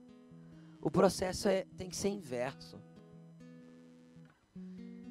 O 0.81 0.91
processo 0.91 1.47
é, 1.49 1.65
tem 1.77 1.89
que 1.89 1.95
ser 1.95 2.09
inverso. 2.09 2.77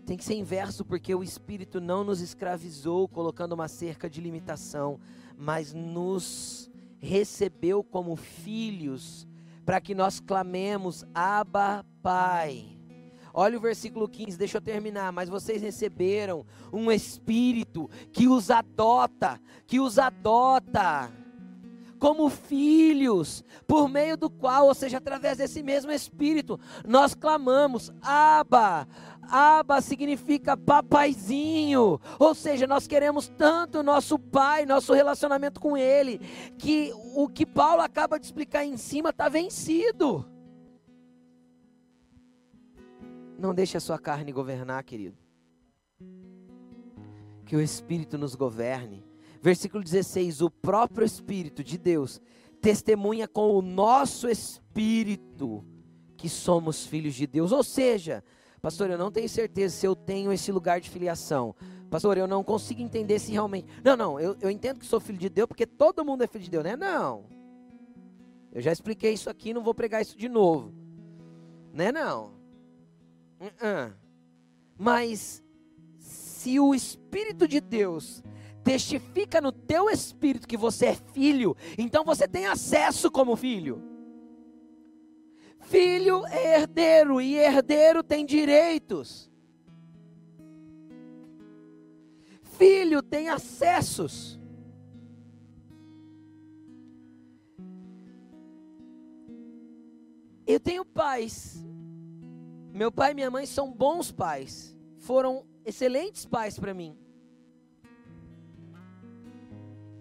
Tem 0.05 0.17
que 0.17 0.23
ser 0.25 0.33
inverso 0.33 0.83
porque 0.83 1.15
o 1.15 1.23
Espírito 1.23 1.79
não 1.79 2.03
nos 2.03 2.19
escravizou 2.19 3.07
colocando 3.07 3.53
uma 3.53 3.69
cerca 3.69 4.09
de 4.09 4.19
limitação, 4.19 4.99
mas 5.37 5.73
nos 5.73 6.69
recebeu 6.99 7.85
como 7.85 8.17
filhos 8.17 9.25
para 9.65 9.79
que 9.79 9.95
nós 9.95 10.19
clamemos 10.19 11.05
Abba 11.15 11.85
Pai. 12.03 12.77
Olha 13.33 13.57
o 13.57 13.61
versículo 13.61 14.09
15, 14.09 14.37
deixa 14.37 14.57
eu 14.57 14.61
terminar. 14.61 15.13
Mas 15.13 15.29
vocês 15.29 15.61
receberam 15.61 16.45
um 16.73 16.91
espírito 16.91 17.89
que 18.11 18.27
os 18.27 18.51
adota, 18.51 19.39
que 19.65 19.79
os 19.79 19.97
adota 19.97 21.20
como 22.01 22.31
filhos, 22.31 23.43
por 23.67 23.87
meio 23.87 24.17
do 24.17 24.27
qual, 24.27 24.65
ou 24.65 24.73
seja, 24.73 24.97
através 24.97 25.37
desse 25.37 25.61
mesmo 25.61 25.91
Espírito, 25.91 26.59
nós 26.83 27.13
clamamos: 27.13 27.93
Abba. 28.01 28.87
Abba 29.21 29.79
significa 29.81 30.57
papaizinho, 30.57 32.01
ou 32.17 32.33
seja, 32.33 32.65
nós 32.65 32.87
queremos 32.87 33.29
tanto 33.29 33.83
nosso 33.83 34.17
pai, 34.17 34.65
nosso 34.65 34.93
relacionamento 34.93 35.61
com 35.61 35.77
ele, 35.77 36.17
que 36.57 36.91
o 37.15 37.29
que 37.29 37.45
Paulo 37.45 37.83
acaba 37.83 38.19
de 38.19 38.25
explicar 38.25 38.65
em 38.65 38.77
cima 38.77 39.11
está 39.11 39.29
vencido. 39.29 40.25
Não 43.37 43.53
deixe 43.53 43.77
a 43.77 43.79
sua 43.79 43.99
carne 43.99 44.31
governar, 44.31 44.83
querido. 44.83 45.17
Que 47.45 47.55
o 47.55 47.61
Espírito 47.61 48.17
nos 48.17 48.33
governe. 48.33 49.10
Versículo 49.41 49.83
16: 49.83 50.41
O 50.41 50.49
próprio 50.49 51.05
Espírito 51.05 51.63
de 51.63 51.77
Deus 51.77 52.21
testemunha 52.61 53.27
com 53.27 53.51
o 53.57 53.61
nosso 53.61 54.29
espírito 54.29 55.65
que 56.15 56.29
somos 56.29 56.85
filhos 56.85 57.15
de 57.15 57.25
Deus. 57.25 57.51
Ou 57.51 57.63
seja, 57.63 58.23
pastor, 58.61 58.91
eu 58.91 58.97
não 58.97 59.11
tenho 59.11 59.27
certeza 59.27 59.75
se 59.75 59.87
eu 59.87 59.95
tenho 59.95 60.31
esse 60.31 60.51
lugar 60.51 60.79
de 60.79 60.89
filiação. 60.89 61.55
Pastor, 61.89 62.17
eu 62.17 62.27
não 62.27 62.43
consigo 62.43 62.81
entender 62.81 63.17
se 63.19 63.31
realmente. 63.31 63.67
Não, 63.83 63.97
não, 63.97 64.19
eu, 64.19 64.37
eu 64.39 64.49
entendo 64.49 64.79
que 64.79 64.85
sou 64.85 64.99
filho 64.99 65.17
de 65.17 65.27
Deus 65.27 65.47
porque 65.47 65.65
todo 65.65 66.05
mundo 66.05 66.23
é 66.23 66.27
filho 66.27 66.43
de 66.43 66.51
Deus, 66.51 66.63
né? 66.63 66.75
Não. 66.75 67.25
Eu 68.51 68.61
já 68.61 68.71
expliquei 68.71 69.13
isso 69.13 69.29
aqui, 69.29 69.53
não 69.53 69.63
vou 69.63 69.73
pregar 69.73 70.01
isso 70.01 70.17
de 70.17 70.29
novo. 70.29 70.73
Né? 71.73 71.91
Não. 71.91 72.33
Uh-uh. 73.39 73.93
Mas 74.77 75.43
se 75.97 76.59
o 76.59 76.75
Espírito 76.75 77.47
de 77.47 77.59
Deus 77.59 78.23
testifica 78.63 79.41
no 79.41 79.51
teu 79.51 79.89
espírito 79.89 80.47
que 80.47 80.57
você 80.57 80.87
é 80.87 80.95
filho, 80.95 81.55
então 81.77 82.03
você 82.03 82.27
tem 82.27 82.45
acesso 82.45 83.09
como 83.11 83.35
filho. 83.35 83.81
Filho 85.61 86.25
é 86.27 86.59
herdeiro 86.59 87.21
e 87.21 87.35
herdeiro 87.35 88.03
tem 88.03 88.25
direitos. 88.25 89.31
Filho 92.57 93.01
tem 93.01 93.29
acessos. 93.29 94.39
Eu 100.45 100.59
tenho 100.59 100.83
pais. 100.83 101.65
Meu 102.73 102.91
pai 102.91 103.11
e 103.11 103.15
minha 103.15 103.31
mãe 103.31 103.45
são 103.45 103.71
bons 103.71 104.11
pais. 104.11 104.77
Foram 104.97 105.45
excelentes 105.65 106.25
pais 106.25 106.59
para 106.59 106.73
mim. 106.73 106.97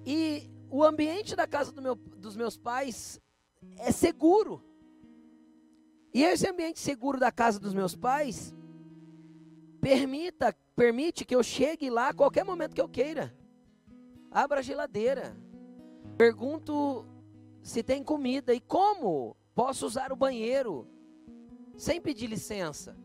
E 0.04 0.50
o 0.70 0.84
ambiente 0.84 1.34
da 1.34 1.46
casa 1.46 1.72
do 1.72 1.82
meu, 1.82 1.94
dos 1.94 2.36
meus 2.36 2.56
pais 2.56 3.20
é 3.78 3.90
seguro. 3.90 4.62
E 6.12 6.22
esse 6.22 6.48
ambiente 6.48 6.80
seguro 6.80 7.18
da 7.18 7.30
casa 7.30 7.58
dos 7.58 7.74
meus 7.74 7.94
pais 7.94 8.54
permita, 9.80 10.56
permite 10.74 11.24
que 11.24 11.34
eu 11.34 11.42
chegue 11.42 11.88
lá 11.90 12.08
a 12.08 12.14
qualquer 12.14 12.44
momento 12.44 12.74
que 12.74 12.80
eu 12.80 12.88
queira. 12.88 13.34
Abra 14.30 14.60
a 14.60 14.62
geladeira. 14.62 15.36
Pergunto 16.16 17.06
se 17.62 17.82
tem 17.82 18.02
comida 18.02 18.54
e 18.54 18.60
como 18.60 19.36
posso 19.54 19.86
usar 19.86 20.12
o 20.12 20.16
banheiro 20.16 20.86
sem 21.76 22.00
pedir 22.00 22.26
licença. 22.26 22.96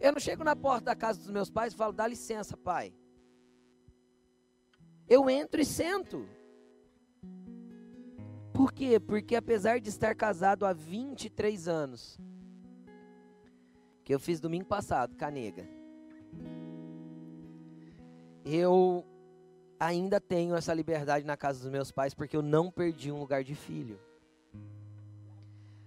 Eu 0.00 0.12
não 0.12 0.20
chego 0.20 0.44
na 0.44 0.54
porta 0.54 0.86
da 0.86 0.94
casa 0.94 1.18
dos 1.18 1.30
meus 1.30 1.50
pais 1.50 1.72
e 1.72 1.76
falo: 1.76 1.92
"Dá 1.92 2.06
licença, 2.06 2.56
pai". 2.56 2.94
Eu 5.14 5.30
entro 5.30 5.60
e 5.60 5.64
sento. 5.64 6.28
Por 8.52 8.72
quê? 8.72 8.98
Porque 8.98 9.36
apesar 9.36 9.78
de 9.78 9.88
estar 9.88 10.12
casado 10.12 10.66
há 10.66 10.72
23 10.72 11.68
anos, 11.68 12.18
que 14.02 14.12
eu 14.12 14.18
fiz 14.18 14.40
domingo 14.40 14.64
passado, 14.64 15.14
canega, 15.14 15.68
eu 18.44 19.06
ainda 19.78 20.20
tenho 20.20 20.56
essa 20.56 20.74
liberdade 20.74 21.24
na 21.24 21.36
casa 21.36 21.60
dos 21.60 21.70
meus 21.70 21.92
pais 21.92 22.12
porque 22.12 22.36
eu 22.36 22.42
não 22.42 22.68
perdi 22.68 23.12
um 23.12 23.20
lugar 23.20 23.44
de 23.44 23.54
filho. 23.54 24.00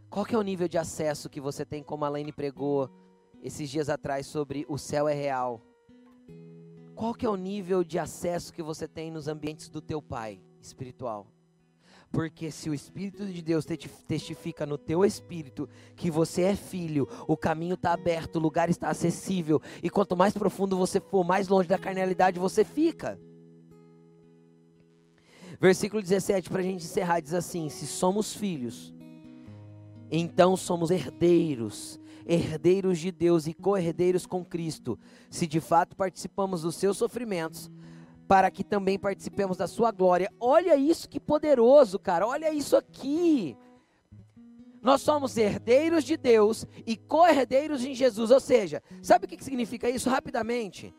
Qual 0.09 0.25
que 0.25 0.35
é 0.35 0.37
o 0.37 0.41
nível 0.41 0.69
de 0.69 0.77
acesso 0.77 1.29
que 1.29 1.41
você 1.41 1.65
tem, 1.65 1.83
como 1.83 2.05
a 2.05 2.09
Laine 2.09 2.31
pregou 2.31 2.89
esses 3.43 3.69
dias 3.69 3.89
atrás 3.89 4.25
sobre 4.25 4.65
o 4.69 4.77
céu 4.77 5.05
é 5.05 5.13
real? 5.13 5.66
Qual 6.97 7.13
que 7.13 7.27
é 7.27 7.29
o 7.29 7.35
nível 7.35 7.83
de 7.83 7.99
acesso 7.99 8.51
que 8.51 8.63
você 8.63 8.87
tem 8.87 9.11
nos 9.11 9.27
ambientes 9.27 9.69
do 9.69 9.79
teu 9.79 10.01
pai 10.01 10.41
espiritual? 10.59 11.27
Porque 12.11 12.49
se 12.49 12.71
o 12.71 12.73
Espírito 12.73 13.23
de 13.27 13.39
Deus 13.39 13.67
testifica 14.07 14.65
no 14.65 14.79
teu 14.79 15.05
espírito 15.05 15.69
que 15.95 16.09
você 16.09 16.41
é 16.41 16.55
filho, 16.55 17.07
o 17.27 17.37
caminho 17.37 17.75
está 17.75 17.93
aberto, 17.93 18.37
o 18.37 18.39
lugar 18.39 18.67
está 18.67 18.89
acessível, 18.89 19.61
e 19.83 19.91
quanto 19.91 20.17
mais 20.17 20.33
profundo 20.33 20.75
você 20.75 20.99
for, 20.99 21.23
mais 21.23 21.47
longe 21.47 21.69
da 21.69 21.77
carnalidade 21.77 22.39
você 22.39 22.65
fica. 22.65 23.19
Versículo 25.61 26.01
17, 26.01 26.49
para 26.49 26.61
a 26.61 26.63
gente 26.63 26.83
encerrar, 26.83 27.19
diz 27.19 27.35
assim: 27.35 27.69
Se 27.69 27.85
somos 27.85 28.33
filhos, 28.33 28.91
então 30.09 30.57
somos 30.57 30.89
herdeiros, 30.89 31.99
herdeiros 32.27 32.99
de 32.99 33.11
Deus 33.11 33.47
e 33.47 33.53
co-herdeiros 33.53 34.25
com 34.25 34.43
Cristo, 34.43 34.99
se 35.29 35.47
de 35.47 35.61
fato 35.61 35.95
participamos 35.95 36.61
dos 36.61 36.75
seus 36.75 36.97
sofrimentos, 36.97 37.71
para 38.27 38.51
que 38.51 38.63
também 38.63 38.99
participemos 38.99 39.55
da 39.55 39.67
sua 39.67 39.91
glória. 39.91 40.29
Olha 40.39 40.75
isso 40.75 41.07
que 41.07 41.19
poderoso, 41.19 41.97
cara. 41.97 42.27
Olha 42.27 42.53
isso 42.53 42.75
aqui. 42.75 43.57
Nós 44.81 45.01
somos 45.01 45.37
herdeiros 45.37 46.03
de 46.03 46.17
Deus 46.17 46.65
e 46.85 46.97
co-herdeiros 46.97 47.85
em 47.85 47.95
Jesus. 47.95 48.29
Ou 48.29 48.39
seja, 48.39 48.83
sabe 49.01 49.25
o 49.25 49.27
que 49.27 49.41
significa 49.43 49.89
isso? 49.89 50.09
Rapidamente. 50.09 50.93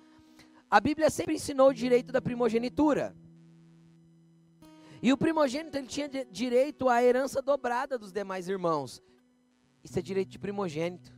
A 0.71 0.81
Bíblia 0.81 1.11
sempre 1.11 1.35
ensinou 1.35 1.69
o 1.69 1.75
direito 1.75 2.13
da 2.13 2.21
primogenitura. 2.21 3.15
E 5.03 5.13
o 5.13 5.17
primogênito 5.17 5.77
ele 5.79 5.87
tinha 5.87 6.09
direito 6.31 6.89
à 6.89 7.03
herança 7.03 7.41
dobrada 7.41 7.99
dos 7.99 8.11
demais 8.11 8.49
irmãos. 8.49 9.03
Isso 9.83 9.99
é 9.99 10.03
direito 10.03 10.31
de 10.31 10.39
primogênito. 10.39 11.18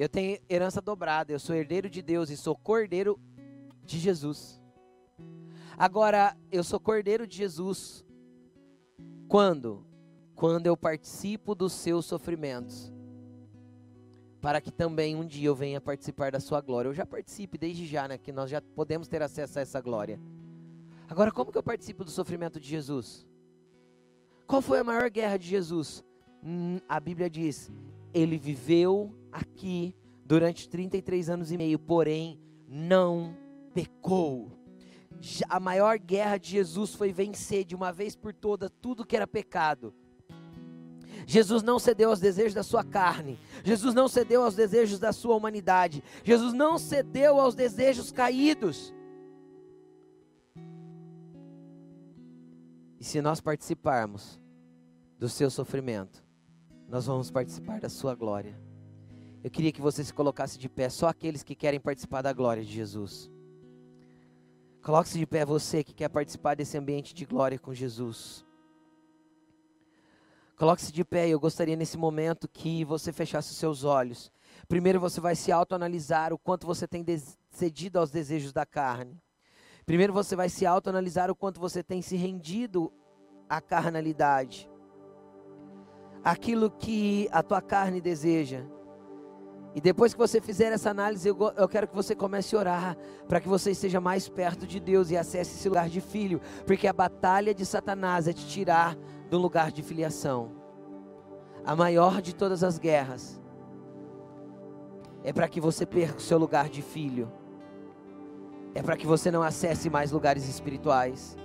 Eu 0.00 0.08
tenho 0.08 0.38
herança 0.48 0.80
dobrada, 0.80 1.30
eu 1.30 1.38
sou 1.38 1.54
herdeiro 1.54 1.90
de 1.90 2.00
Deus 2.00 2.30
e 2.30 2.36
sou 2.36 2.56
cordeiro 2.56 3.20
de 3.84 3.98
Jesus. 3.98 4.58
Agora, 5.76 6.34
eu 6.50 6.64
sou 6.64 6.80
cordeiro 6.80 7.26
de 7.26 7.36
Jesus. 7.36 8.02
Quando? 9.28 9.84
Quando 10.34 10.66
eu 10.66 10.74
participo 10.74 11.54
dos 11.54 11.74
seus 11.74 12.06
sofrimentos. 12.06 12.90
Para 14.40 14.58
que 14.58 14.72
também 14.72 15.14
um 15.14 15.26
dia 15.26 15.48
eu 15.48 15.54
venha 15.54 15.82
participar 15.82 16.32
da 16.32 16.40
sua 16.40 16.62
glória. 16.62 16.88
Eu 16.88 16.94
já 16.94 17.04
participe 17.04 17.58
desde 17.58 17.86
já, 17.86 18.08
né? 18.08 18.16
Que 18.16 18.32
nós 18.32 18.48
já 18.48 18.62
podemos 18.62 19.06
ter 19.06 19.20
acesso 19.20 19.58
a 19.58 19.62
essa 19.62 19.82
glória. 19.82 20.18
Agora, 21.10 21.30
como 21.30 21.52
que 21.52 21.58
eu 21.58 21.62
participo 21.62 22.04
do 22.04 22.10
sofrimento 22.10 22.58
de 22.58 22.66
Jesus? 22.66 23.26
Qual 24.46 24.62
foi 24.62 24.78
a 24.78 24.84
maior 24.84 25.10
guerra 25.10 25.36
de 25.36 25.46
Jesus? 25.46 26.02
Hum, 26.42 26.78
a 26.88 26.98
Bíblia 26.98 27.28
diz: 27.28 27.70
ele 28.14 28.38
viveu 28.38 29.19
aqui 29.60 29.94
durante 30.24 30.68
33 30.68 31.28
anos 31.28 31.52
e 31.52 31.58
meio, 31.58 31.78
porém 31.78 32.40
não 32.66 33.36
pecou. 33.74 34.50
A 35.48 35.60
maior 35.60 35.98
guerra 35.98 36.38
de 36.38 36.50
Jesus 36.50 36.94
foi 36.94 37.12
vencer 37.12 37.64
de 37.64 37.74
uma 37.74 37.92
vez 37.92 38.16
por 38.16 38.32
todas 38.32 38.70
tudo 38.80 39.04
que 39.04 39.14
era 39.14 39.26
pecado. 39.26 39.92
Jesus 41.26 41.62
não 41.62 41.78
cedeu 41.78 42.08
aos 42.08 42.20
desejos 42.20 42.54
da 42.54 42.62
sua 42.62 42.82
carne. 42.82 43.38
Jesus 43.62 43.94
não 43.94 44.08
cedeu 44.08 44.42
aos 44.42 44.54
desejos 44.54 44.98
da 44.98 45.12
sua 45.12 45.36
humanidade. 45.36 46.02
Jesus 46.24 46.54
não 46.54 46.78
cedeu 46.78 47.38
aos 47.38 47.54
desejos 47.54 48.10
caídos. 48.10 48.94
E 52.98 53.04
se 53.04 53.20
nós 53.20 53.40
participarmos 53.40 54.40
do 55.18 55.28
seu 55.28 55.50
sofrimento, 55.50 56.24
nós 56.88 57.06
vamos 57.06 57.30
participar 57.30 57.80
da 57.80 57.88
sua 57.90 58.14
glória. 58.14 58.69
Eu 59.42 59.50
queria 59.50 59.72
que 59.72 59.80
você 59.80 60.04
se 60.04 60.12
colocasse 60.12 60.58
de 60.58 60.68
pé, 60.68 60.88
só 60.88 61.08
aqueles 61.08 61.42
que 61.42 61.54
querem 61.54 61.80
participar 61.80 62.20
da 62.20 62.32
glória 62.32 62.62
de 62.62 62.70
Jesus. 62.70 63.30
Coloque-se 64.82 65.18
de 65.18 65.26
pé, 65.26 65.44
você 65.44 65.82
que 65.82 65.94
quer 65.94 66.08
participar 66.08 66.54
desse 66.54 66.76
ambiente 66.76 67.14
de 67.14 67.24
glória 67.24 67.58
com 67.58 67.72
Jesus. 67.72 68.44
Coloque-se 70.56 70.92
de 70.92 71.04
pé, 71.04 71.26
eu 71.26 71.40
gostaria 71.40 71.74
nesse 71.74 71.96
momento 71.96 72.46
que 72.46 72.84
você 72.84 73.12
fechasse 73.12 73.50
os 73.50 73.56
seus 73.56 73.82
olhos. 73.82 74.30
Primeiro 74.68 75.00
você 75.00 75.20
vai 75.20 75.34
se 75.34 75.50
autoanalisar 75.50 76.34
o 76.34 76.38
quanto 76.38 76.66
você 76.66 76.86
tem 76.86 77.02
cedido 77.50 77.98
aos 77.98 78.10
desejos 78.10 78.52
da 78.52 78.66
carne. 78.66 79.18
Primeiro 79.86 80.12
você 80.12 80.36
vai 80.36 80.50
se 80.50 80.66
autoanalisar 80.66 81.30
o 81.30 81.34
quanto 81.34 81.58
você 81.58 81.82
tem 81.82 82.02
se 82.02 82.14
rendido 82.14 82.92
à 83.48 83.60
carnalidade. 83.60 84.70
Aquilo 86.22 86.70
que 86.70 87.26
a 87.32 87.42
tua 87.42 87.62
carne 87.62 88.00
deseja. 88.00 88.66
E 89.74 89.80
depois 89.80 90.12
que 90.12 90.18
você 90.18 90.40
fizer 90.40 90.72
essa 90.72 90.90
análise, 90.90 91.28
eu, 91.28 91.36
eu 91.56 91.68
quero 91.68 91.86
que 91.86 91.94
você 91.94 92.14
comece 92.14 92.56
a 92.56 92.58
orar 92.58 92.96
para 93.28 93.40
que 93.40 93.48
você 93.48 93.70
esteja 93.70 94.00
mais 94.00 94.28
perto 94.28 94.66
de 94.66 94.80
Deus 94.80 95.10
e 95.10 95.16
acesse 95.16 95.56
esse 95.56 95.68
lugar 95.68 95.88
de 95.88 96.00
filho, 96.00 96.40
porque 96.66 96.88
a 96.88 96.92
batalha 96.92 97.54
de 97.54 97.64
Satanás 97.64 98.26
é 98.26 98.32
te 98.32 98.46
tirar 98.46 98.96
do 99.28 99.38
lugar 99.38 99.70
de 99.70 99.82
filiação. 99.82 100.50
A 101.64 101.76
maior 101.76 102.20
de 102.20 102.34
todas 102.34 102.64
as 102.64 102.78
guerras 102.78 103.40
é 105.22 105.32
para 105.32 105.48
que 105.48 105.60
você 105.60 105.86
perca 105.86 106.18
o 106.18 106.22
seu 106.22 106.38
lugar 106.38 106.68
de 106.68 106.82
filho. 106.82 107.30
É 108.74 108.82
para 108.82 108.96
que 108.96 109.06
você 109.06 109.30
não 109.30 109.42
acesse 109.42 109.90
mais 109.90 110.10
lugares 110.10 110.48
espirituais. 110.48 111.36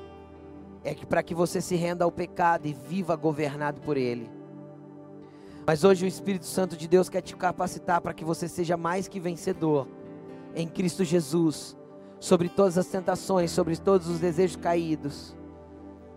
É 0.84 0.94
para 0.94 1.22
que 1.22 1.36
você 1.36 1.60
se 1.62 1.76
renda 1.76 2.06
ao 2.06 2.12
pecado 2.12 2.68
e 2.68 2.74
viva 2.74 3.16
governado 3.16 3.82
por 3.82 3.98
ele. 3.98 4.30
Mas 5.66 5.84
hoje 5.84 6.06
o 6.06 6.08
Espírito 6.08 6.46
Santo 6.46 6.78
de 6.78 6.88
Deus 6.88 7.10
quer 7.10 7.22
te 7.22 7.36
capacitar 7.36 8.00
para 8.00 8.14
que 8.14 8.24
você 8.24 8.48
seja 8.48 8.78
mais 8.78 9.08
que 9.08 9.20
vencedor 9.20 9.88
em 10.56 10.68
Cristo 10.68 11.04
Jesus, 11.04 11.76
sobre 12.20 12.48
todas 12.48 12.78
as 12.78 12.88
tentações, 12.88 13.52
sobre 13.52 13.76
todos 13.76 14.08
os 14.08 14.20
desejos 14.20 14.56
caídos. 14.56 15.36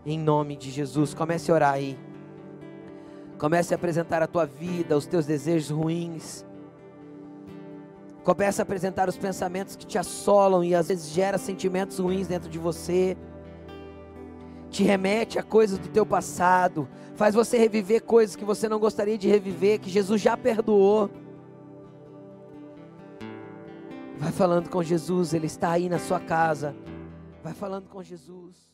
Em 0.06 0.18
nome 0.18 0.56
de 0.56 0.70
Jesus, 0.70 1.12
comece 1.12 1.50
a 1.50 1.54
orar 1.54 1.72
aí. 1.72 1.98
Comece 3.38 3.74
a 3.74 3.76
apresentar 3.76 4.22
a 4.22 4.26
tua 4.26 4.46
vida, 4.46 4.96
os 4.96 5.06
teus 5.06 5.26
desejos 5.26 5.70
ruins. 5.70 6.44
Comece 8.22 8.60
a 8.60 8.64
apresentar 8.64 9.08
os 9.08 9.16
pensamentos 9.16 9.74
que 9.74 9.86
te 9.86 9.98
assolam 9.98 10.62
e 10.62 10.74
às 10.74 10.88
vezes 10.88 11.08
gera 11.08 11.38
sentimentos 11.38 11.98
ruins 11.98 12.28
dentro 12.28 12.48
de 12.48 12.58
você 12.58 13.16
te 14.70 14.82
remete 14.82 15.38
a 15.38 15.42
coisas 15.42 15.78
do 15.78 15.88
teu 15.88 16.04
passado, 16.04 16.88
faz 17.16 17.34
você 17.34 17.58
reviver 17.58 18.02
coisas 18.02 18.36
que 18.36 18.44
você 18.44 18.68
não 18.68 18.78
gostaria 18.78 19.18
de 19.18 19.28
reviver, 19.28 19.80
que 19.80 19.90
Jesus 19.90 20.20
já 20.20 20.36
perdoou. 20.36 21.10
Vai 24.18 24.32
falando 24.32 24.68
com 24.68 24.82
Jesus, 24.82 25.32
Ele 25.32 25.46
está 25.46 25.70
aí 25.70 25.88
na 25.88 25.98
sua 25.98 26.20
casa. 26.20 26.74
Vai 27.42 27.54
falando 27.54 27.88
com 27.88 28.02
Jesus. 28.02 28.68